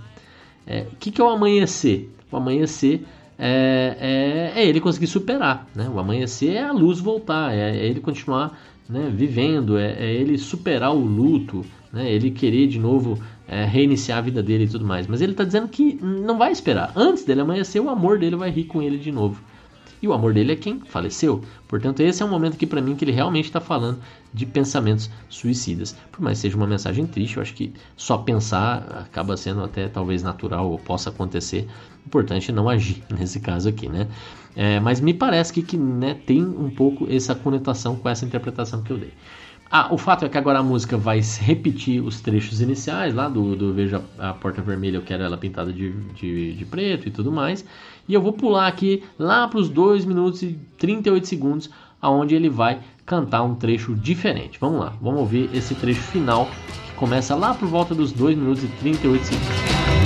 É, 0.66 0.86
o 0.92 0.96
que, 0.98 1.12
que 1.12 1.22
é 1.22 1.24
o 1.24 1.30
amanhecer? 1.30 2.10
O 2.32 2.38
amanhecer 2.38 3.06
é, 3.38 4.54
é, 4.56 4.62
é, 4.62 4.66
ele 4.68 4.80
conseguir 4.80 5.08
superar. 5.08 5.68
Né? 5.76 5.90
O 5.90 6.00
amanhecer 6.00 6.56
é 6.56 6.64
a 6.64 6.72
luz 6.72 7.00
voltar, 7.00 7.54
é, 7.54 7.78
é 7.78 7.86
ele 7.86 8.00
continuar 8.00 8.58
né, 8.90 9.12
vivendo, 9.14 9.78
é, 9.78 9.94
é, 9.94 10.14
ele 10.14 10.38
superar 10.38 10.94
o 10.94 11.00
luto, 11.00 11.66
né, 11.92 12.12
ele 12.12 12.32
querer 12.32 12.68
de 12.68 12.80
novo 12.80 13.20
é, 13.48 13.66
reiniciar 13.66 14.20
a 14.20 14.22
vida 14.22 14.42
dele 14.42 14.66
e 14.66 14.68
tudo 14.68 14.86
mais. 14.86 15.08
Mas 15.08 15.22
ele 15.22 15.32
está 15.34 15.44
dizendo 15.44 15.68
que 15.68 16.00
não 16.02 16.38
vai 16.38 16.52
esperar. 16.52 16.92
Antes 16.96 17.24
dele 17.24 17.42
amanhecer, 17.42 17.80
o 17.80 17.90
amor 17.90 18.20
dele 18.20 18.36
vai 18.36 18.50
rir 18.50 18.66
com 18.66 18.82
ele 18.82 18.98
de 18.98 19.12
novo. 19.12 19.42
E 20.02 20.08
o 20.08 20.14
amor 20.14 20.34
dele 20.34 20.54
é 20.54 20.56
quem 20.56 20.80
faleceu. 20.82 21.44
Portanto, 21.68 22.02
esse 22.02 22.22
é 22.22 22.26
um 22.26 22.30
momento 22.30 22.58
que 22.58 22.68
para 22.68 22.82
mim 22.82 22.96
que 22.96 23.04
ele 23.04 23.12
realmente 23.12 23.46
está 23.46 23.60
falando 23.60 24.00
de 24.34 24.46
pensamentos 24.46 25.10
suicidas. 25.30 25.96
Por 26.12 26.22
mais 26.22 26.38
que 26.38 26.44
seja 26.44 26.58
uma 26.58 26.68
mensagem 26.68 27.06
triste, 27.08 27.38
eu 27.38 27.42
acho 27.42 27.54
que 27.54 27.74
só 27.96 28.18
pensar 28.18 29.06
acaba 29.10 29.36
sendo 29.36 29.64
até 29.64 29.88
talvez 29.88 30.22
natural 30.22 30.70
ou 30.70 30.78
possa 30.78 31.10
acontecer. 31.10 31.68
Importante 32.06 32.52
não 32.52 32.70
agir 32.70 33.04
nesse 33.18 33.40
caso 33.40 33.68
aqui, 33.68 33.90
né? 33.90 34.08
É, 34.56 34.80
mas 34.80 35.00
me 35.00 35.14
parece 35.14 35.54
que, 35.54 35.62
que 35.62 35.78
né, 35.78 36.16
tem 36.26 36.44
um 36.44 36.70
pouco 36.70 37.08
essa 37.12 37.36
conotação 37.36 37.96
com 37.96 38.10
essa 38.10 38.26
interpretação 38.26 38.82
que 38.82 38.92
eu 38.92 38.98
dei. 38.98 39.14
Ah, 39.70 39.94
o 39.94 39.98
fato 39.98 40.24
é 40.24 40.30
que 40.30 40.38
agora 40.38 40.60
a 40.60 40.64
música 40.64 40.96
vai 40.96 41.22
repetir 41.42 42.02
os 42.02 42.22
trechos 42.22 42.62
iniciais 42.62 43.14
lá 43.14 43.28
do, 43.28 43.54
do 43.54 43.74
Veja 43.74 44.02
a 44.18 44.34
Porta 44.34 44.62
Vermelha, 44.62 44.96
eu 44.96 45.02
quero 45.02 45.24
ela 45.24 45.38
pintada 45.38 45.74
de, 45.74 45.92
de, 46.14 46.54
de 46.54 46.66
preto 46.66 47.08
e 47.08 47.12
tudo 47.12 47.32
mais. 47.34 47.66
E 48.08 48.14
eu 48.14 48.22
vou 48.22 48.32
pular 48.32 48.68
aqui 48.68 49.04
lá 49.20 49.48
para 49.48 49.60
os 49.60 49.70
2 49.70 50.06
minutos 50.06 50.42
e 50.42 50.58
38 50.78 51.28
segundos, 51.28 51.70
aonde 52.02 52.36
ele 52.36 52.50
vai 52.50 52.80
cantar 53.06 53.44
um 53.44 53.56
trecho 53.56 53.96
diferente. 53.96 54.58
Vamos 54.60 54.80
lá, 54.80 54.94
vamos 55.02 55.20
ouvir 55.20 55.50
esse 55.54 55.76
trecho 55.76 56.02
final 56.02 56.48
que 56.86 56.94
começa 56.96 57.36
lá 57.36 57.54
por 57.54 57.68
volta 57.68 57.94
dos 57.94 58.12
2 58.14 58.38
minutos 58.38 58.64
e 58.64 58.68
38 58.68 59.26
segundos. 59.26 59.97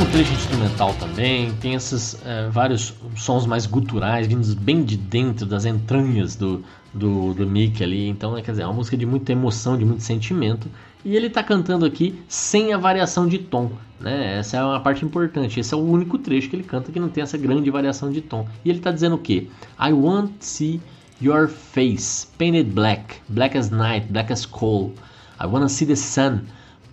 Um 0.00 0.04
trecho 0.12 0.32
instrumental 0.32 0.94
também, 0.94 1.52
tem 1.54 1.74
esses 1.74 2.24
é, 2.24 2.48
vários 2.48 2.94
sons 3.16 3.46
mais 3.46 3.66
guturais, 3.66 4.28
vindos 4.28 4.54
bem 4.54 4.84
de 4.84 4.96
dentro 4.96 5.44
das 5.44 5.64
entranhas 5.64 6.36
do, 6.36 6.62
do, 6.94 7.34
do 7.34 7.44
Mick 7.44 7.82
ali. 7.82 8.08
Então, 8.08 8.36
é, 8.36 8.42
quer 8.42 8.52
dizer, 8.52 8.62
é 8.62 8.66
uma 8.66 8.74
música 8.74 8.96
de 8.96 9.04
muita 9.04 9.32
emoção, 9.32 9.76
de 9.76 9.84
muito 9.84 10.04
sentimento. 10.04 10.68
E 11.04 11.16
ele 11.16 11.26
está 11.26 11.42
cantando 11.42 11.84
aqui 11.84 12.16
sem 12.28 12.72
a 12.72 12.78
variação 12.78 13.26
de 13.26 13.38
tom, 13.38 13.72
né? 13.98 14.38
Essa 14.38 14.58
é 14.58 14.62
uma 14.62 14.78
parte 14.78 15.04
importante. 15.04 15.58
Esse 15.58 15.74
é 15.74 15.76
o 15.76 15.80
único 15.80 16.16
trecho 16.16 16.48
que 16.48 16.54
ele 16.54 16.64
canta 16.64 16.92
que 16.92 17.00
não 17.00 17.08
tem 17.08 17.22
essa 17.22 17.36
grande 17.36 17.68
variação 17.68 18.12
de 18.12 18.20
tom. 18.20 18.46
E 18.64 18.68
ele 18.68 18.78
está 18.78 18.92
dizendo 18.92 19.16
o 19.16 19.18
quê? 19.18 19.48
I 19.80 19.92
want 19.92 20.30
to 20.38 20.44
see 20.44 20.80
your 21.20 21.48
face 21.48 22.28
painted 22.38 22.70
black, 22.70 23.16
black 23.28 23.58
as 23.58 23.70
night, 23.70 24.06
black 24.12 24.32
as 24.32 24.46
coal. 24.46 24.92
I 25.40 25.46
want 25.46 25.62
to 25.62 25.68
see 25.68 25.86
the 25.86 25.96
sun 25.96 26.42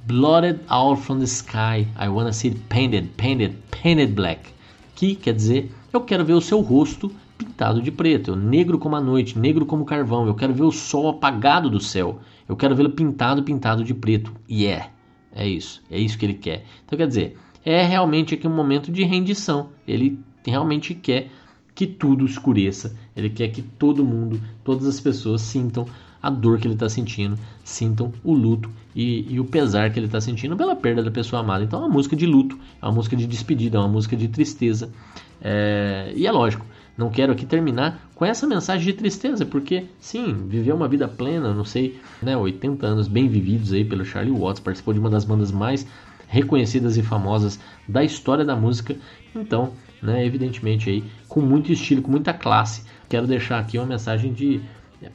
Blotted 0.07 0.59
out 0.69 1.01
from 1.01 1.19
the 1.19 1.25
sky, 1.25 1.87
I 1.97 2.09
wanna 2.09 2.31
see 2.31 2.49
it 2.49 2.69
painted, 2.69 3.09
painted, 3.17 3.55
painted 3.71 4.13
black. 4.13 4.53
Que 4.93 5.15
quer 5.15 5.33
dizer, 5.33 5.71
eu 5.91 6.01
quero 6.01 6.23
ver 6.23 6.33
o 6.33 6.41
seu 6.41 6.61
rosto 6.61 7.11
pintado 7.35 7.81
de 7.81 7.91
preto, 7.91 8.35
negro 8.35 8.77
como 8.77 8.95
a 8.95 9.01
noite, 9.01 9.39
negro 9.39 9.65
como 9.65 9.83
carvão. 9.83 10.27
Eu 10.27 10.35
quero 10.35 10.53
ver 10.53 10.63
o 10.63 10.71
sol 10.71 11.09
apagado 11.09 11.71
do 11.71 11.79
céu. 11.79 12.19
Eu 12.47 12.55
quero 12.55 12.75
vê-lo 12.75 12.91
pintado, 12.91 13.41
pintado 13.41 13.83
de 13.83 13.95
preto. 13.95 14.31
E 14.47 14.65
yeah, 14.65 14.91
é, 15.33 15.45
é 15.45 15.49
isso, 15.49 15.81
é 15.89 15.99
isso 15.99 16.19
que 16.19 16.25
ele 16.25 16.35
quer. 16.35 16.65
Então 16.85 16.95
quer 16.95 17.07
dizer, 17.07 17.37
é 17.65 17.83
realmente 17.83 18.35
aqui 18.35 18.47
um 18.47 18.55
momento 18.55 18.91
de 18.91 19.03
rendição. 19.03 19.69
Ele 19.87 20.19
realmente 20.45 20.93
quer 20.93 21.31
que 21.73 21.87
tudo 21.87 22.25
escureça. 22.25 22.95
Ele 23.15 23.29
quer 23.29 23.47
que 23.47 23.63
todo 23.63 24.05
mundo, 24.05 24.39
todas 24.63 24.85
as 24.85 24.99
pessoas 24.99 25.41
sintam 25.41 25.87
a 26.25 26.29
dor 26.31 26.57
que 26.57 26.65
ele 26.65 26.73
está 26.73 26.89
sentindo, 26.89 27.37
sintam 27.63 28.11
o 28.23 28.33
luto 28.33 28.67
e, 28.95 29.31
e 29.31 29.39
o 29.39 29.45
pesar 29.45 29.91
que 29.91 29.99
ele 29.99 30.07
está 30.07 30.19
sentindo 30.19 30.57
pela 30.57 30.75
perda 30.75 31.03
da 31.03 31.11
pessoa 31.11 31.39
amada. 31.39 31.63
Então 31.63 31.83
é 31.83 31.85
uma 31.85 31.93
música 31.93 32.15
de 32.15 32.25
luto, 32.25 32.57
é 32.81 32.85
uma 32.85 32.93
música 32.93 33.15
de 33.15 33.27
despedida, 33.27 33.77
é 33.77 33.79
uma 33.79 33.87
música 33.87 34.17
de 34.17 34.27
tristeza. 34.27 34.89
É... 35.39 36.11
E 36.15 36.25
é 36.25 36.31
lógico, 36.31 36.65
não 36.97 37.11
quero 37.11 37.31
aqui 37.31 37.45
terminar 37.45 38.09
com 38.15 38.25
essa 38.25 38.47
mensagem 38.47 38.83
de 38.83 38.93
tristeza, 38.93 39.45
porque 39.45 39.85
sim, 39.99 40.47
viveu 40.47 40.75
uma 40.75 40.87
vida 40.87 41.07
plena, 41.07 41.53
não 41.53 41.63
sei, 41.63 41.99
né, 42.23 42.35
80 42.35 42.87
anos 42.87 43.07
bem 43.07 43.29
vividos 43.29 43.71
aí 43.71 43.85
pelo 43.85 44.03
Charlie 44.03 44.35
Watts, 44.35 44.59
participou 44.59 44.95
de 44.95 44.99
uma 44.99 45.11
das 45.11 45.25
bandas 45.25 45.51
mais 45.51 45.85
reconhecidas 46.27 46.97
e 46.97 47.03
famosas 47.03 47.59
da 47.87 48.03
história 48.03 48.43
da 48.43 48.55
música. 48.55 48.95
Então, 49.35 49.73
né, 50.01 50.25
evidentemente 50.25 50.89
aí 50.89 51.03
com 51.29 51.39
muito 51.39 51.71
estilo, 51.71 52.01
com 52.01 52.09
muita 52.09 52.33
classe, 52.33 52.83
quero 53.07 53.27
deixar 53.27 53.59
aqui 53.59 53.77
uma 53.77 53.85
mensagem 53.85 54.33
de 54.33 54.59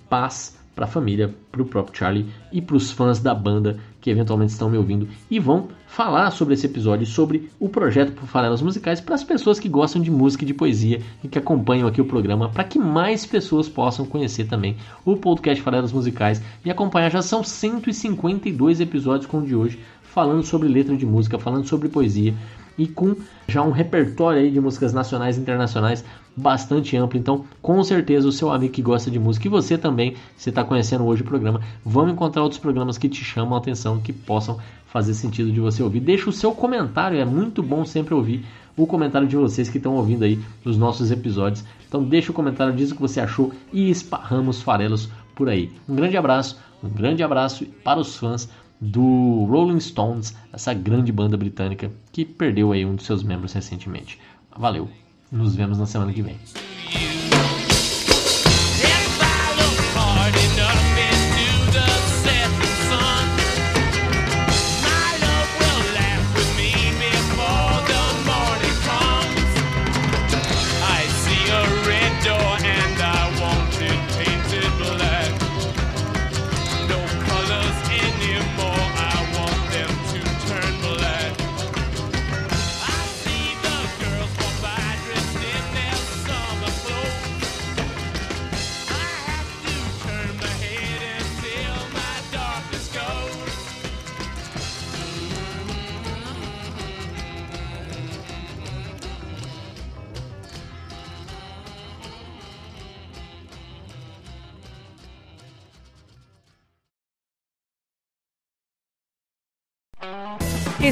paz 0.08 0.59
para 0.80 0.86
a 0.86 0.90
família, 0.90 1.34
para 1.52 1.60
o 1.60 1.66
próprio 1.66 1.94
Charlie 1.94 2.26
e 2.50 2.62
para 2.62 2.74
os 2.74 2.90
fãs 2.90 3.18
da 3.18 3.34
banda 3.34 3.78
que 4.00 4.08
eventualmente 4.08 4.52
estão 4.52 4.70
me 4.70 4.78
ouvindo 4.78 5.06
e 5.30 5.38
vão 5.38 5.68
falar 5.86 6.30
sobre 6.30 6.54
esse 6.54 6.64
episódio, 6.64 7.06
sobre 7.06 7.50
o 7.60 7.68
projeto 7.68 8.12
por 8.12 8.26
Farelas 8.26 8.62
Musicais 8.62 8.98
para 8.98 9.14
as 9.14 9.22
pessoas 9.22 9.60
que 9.60 9.68
gostam 9.68 10.00
de 10.00 10.10
música 10.10 10.42
e 10.42 10.46
de 10.46 10.54
poesia 10.54 11.02
e 11.22 11.28
que 11.28 11.38
acompanham 11.38 11.86
aqui 11.86 12.00
o 12.00 12.06
programa, 12.06 12.48
para 12.48 12.64
que 12.64 12.78
mais 12.78 13.26
pessoas 13.26 13.68
possam 13.68 14.06
conhecer 14.06 14.46
também 14.46 14.74
o 15.04 15.18
podcast 15.18 15.62
Farelas 15.62 15.92
Musicais 15.92 16.40
e 16.64 16.70
acompanhar. 16.70 17.10
Já 17.10 17.20
são 17.20 17.44
152 17.44 18.80
episódios 18.80 19.26
com 19.26 19.40
o 19.40 19.46
de 19.46 19.54
hoje, 19.54 19.78
falando 20.00 20.42
sobre 20.42 20.66
letra 20.66 20.96
de 20.96 21.04
música, 21.04 21.38
falando 21.38 21.68
sobre 21.68 21.90
poesia 21.90 22.34
e 22.78 22.86
com 22.86 23.14
já 23.46 23.62
um 23.62 23.70
repertório 23.70 24.40
aí 24.40 24.50
de 24.50 24.58
músicas 24.58 24.94
nacionais 24.94 25.36
e 25.36 25.40
internacionais 25.42 26.02
bastante 26.40 26.96
amplo. 26.96 27.18
Então, 27.18 27.44
com 27.60 27.82
certeza, 27.84 28.26
o 28.26 28.32
seu 28.32 28.50
amigo 28.50 28.72
que 28.72 28.82
gosta 28.82 29.10
de 29.10 29.18
música 29.18 29.46
e 29.46 29.50
você 29.50 29.76
também, 29.76 30.16
se 30.36 30.48
está 30.48 30.64
conhecendo 30.64 31.04
hoje 31.04 31.22
o 31.22 31.24
programa, 31.24 31.60
vão 31.84 32.08
encontrar 32.08 32.42
outros 32.42 32.60
programas 32.60 32.98
que 32.98 33.08
te 33.08 33.22
chamam 33.22 33.54
a 33.54 33.58
atenção, 33.58 34.00
que 34.00 34.12
possam 34.12 34.58
fazer 34.86 35.14
sentido 35.14 35.52
de 35.52 35.60
você 35.60 35.82
ouvir. 35.82 36.00
Deixa 36.00 36.28
o 36.28 36.32
seu 36.32 36.52
comentário, 36.52 37.18
é 37.18 37.24
muito 37.24 37.62
bom 37.62 37.84
sempre 37.84 38.14
ouvir 38.14 38.44
o 38.76 38.86
comentário 38.86 39.28
de 39.28 39.36
vocês 39.36 39.68
que 39.68 39.76
estão 39.76 39.94
ouvindo 39.94 40.24
aí 40.24 40.38
nos 40.64 40.76
nossos 40.76 41.10
episódios. 41.10 41.64
Então 41.88 42.02
deixa 42.02 42.32
o 42.32 42.34
comentário, 42.34 42.74
diz 42.74 42.90
o 42.90 42.94
que 42.94 43.00
você 43.00 43.20
achou 43.20 43.52
e 43.72 43.90
esparramos 43.90 44.62
farelos 44.62 45.08
por 45.34 45.48
aí. 45.48 45.70
Um 45.88 45.94
grande 45.94 46.16
abraço, 46.16 46.58
um 46.82 46.88
grande 46.88 47.22
abraço 47.22 47.64
para 47.84 48.00
os 48.00 48.16
fãs 48.16 48.48
do 48.80 49.44
Rolling 49.44 49.80
Stones, 49.80 50.34
essa 50.52 50.72
grande 50.72 51.12
banda 51.12 51.36
britânica 51.36 51.90
que 52.10 52.24
perdeu 52.24 52.72
aí 52.72 52.84
um 52.84 52.94
dos 52.94 53.04
seus 53.04 53.22
membros 53.22 53.52
recentemente. 53.52 54.18
Valeu. 54.56 54.88
Nos 55.30 55.54
vemos 55.54 55.78
na 55.78 55.86
semana 55.86 56.12
que 56.12 56.22
vem. 56.22 56.38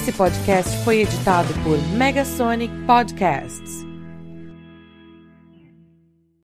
Esse 0.09 0.17
podcast 0.17 0.85
foi 0.85 1.03
editado 1.03 1.53
por 1.63 1.77
Megasonic 1.89 2.73
Podcast. 2.87 3.68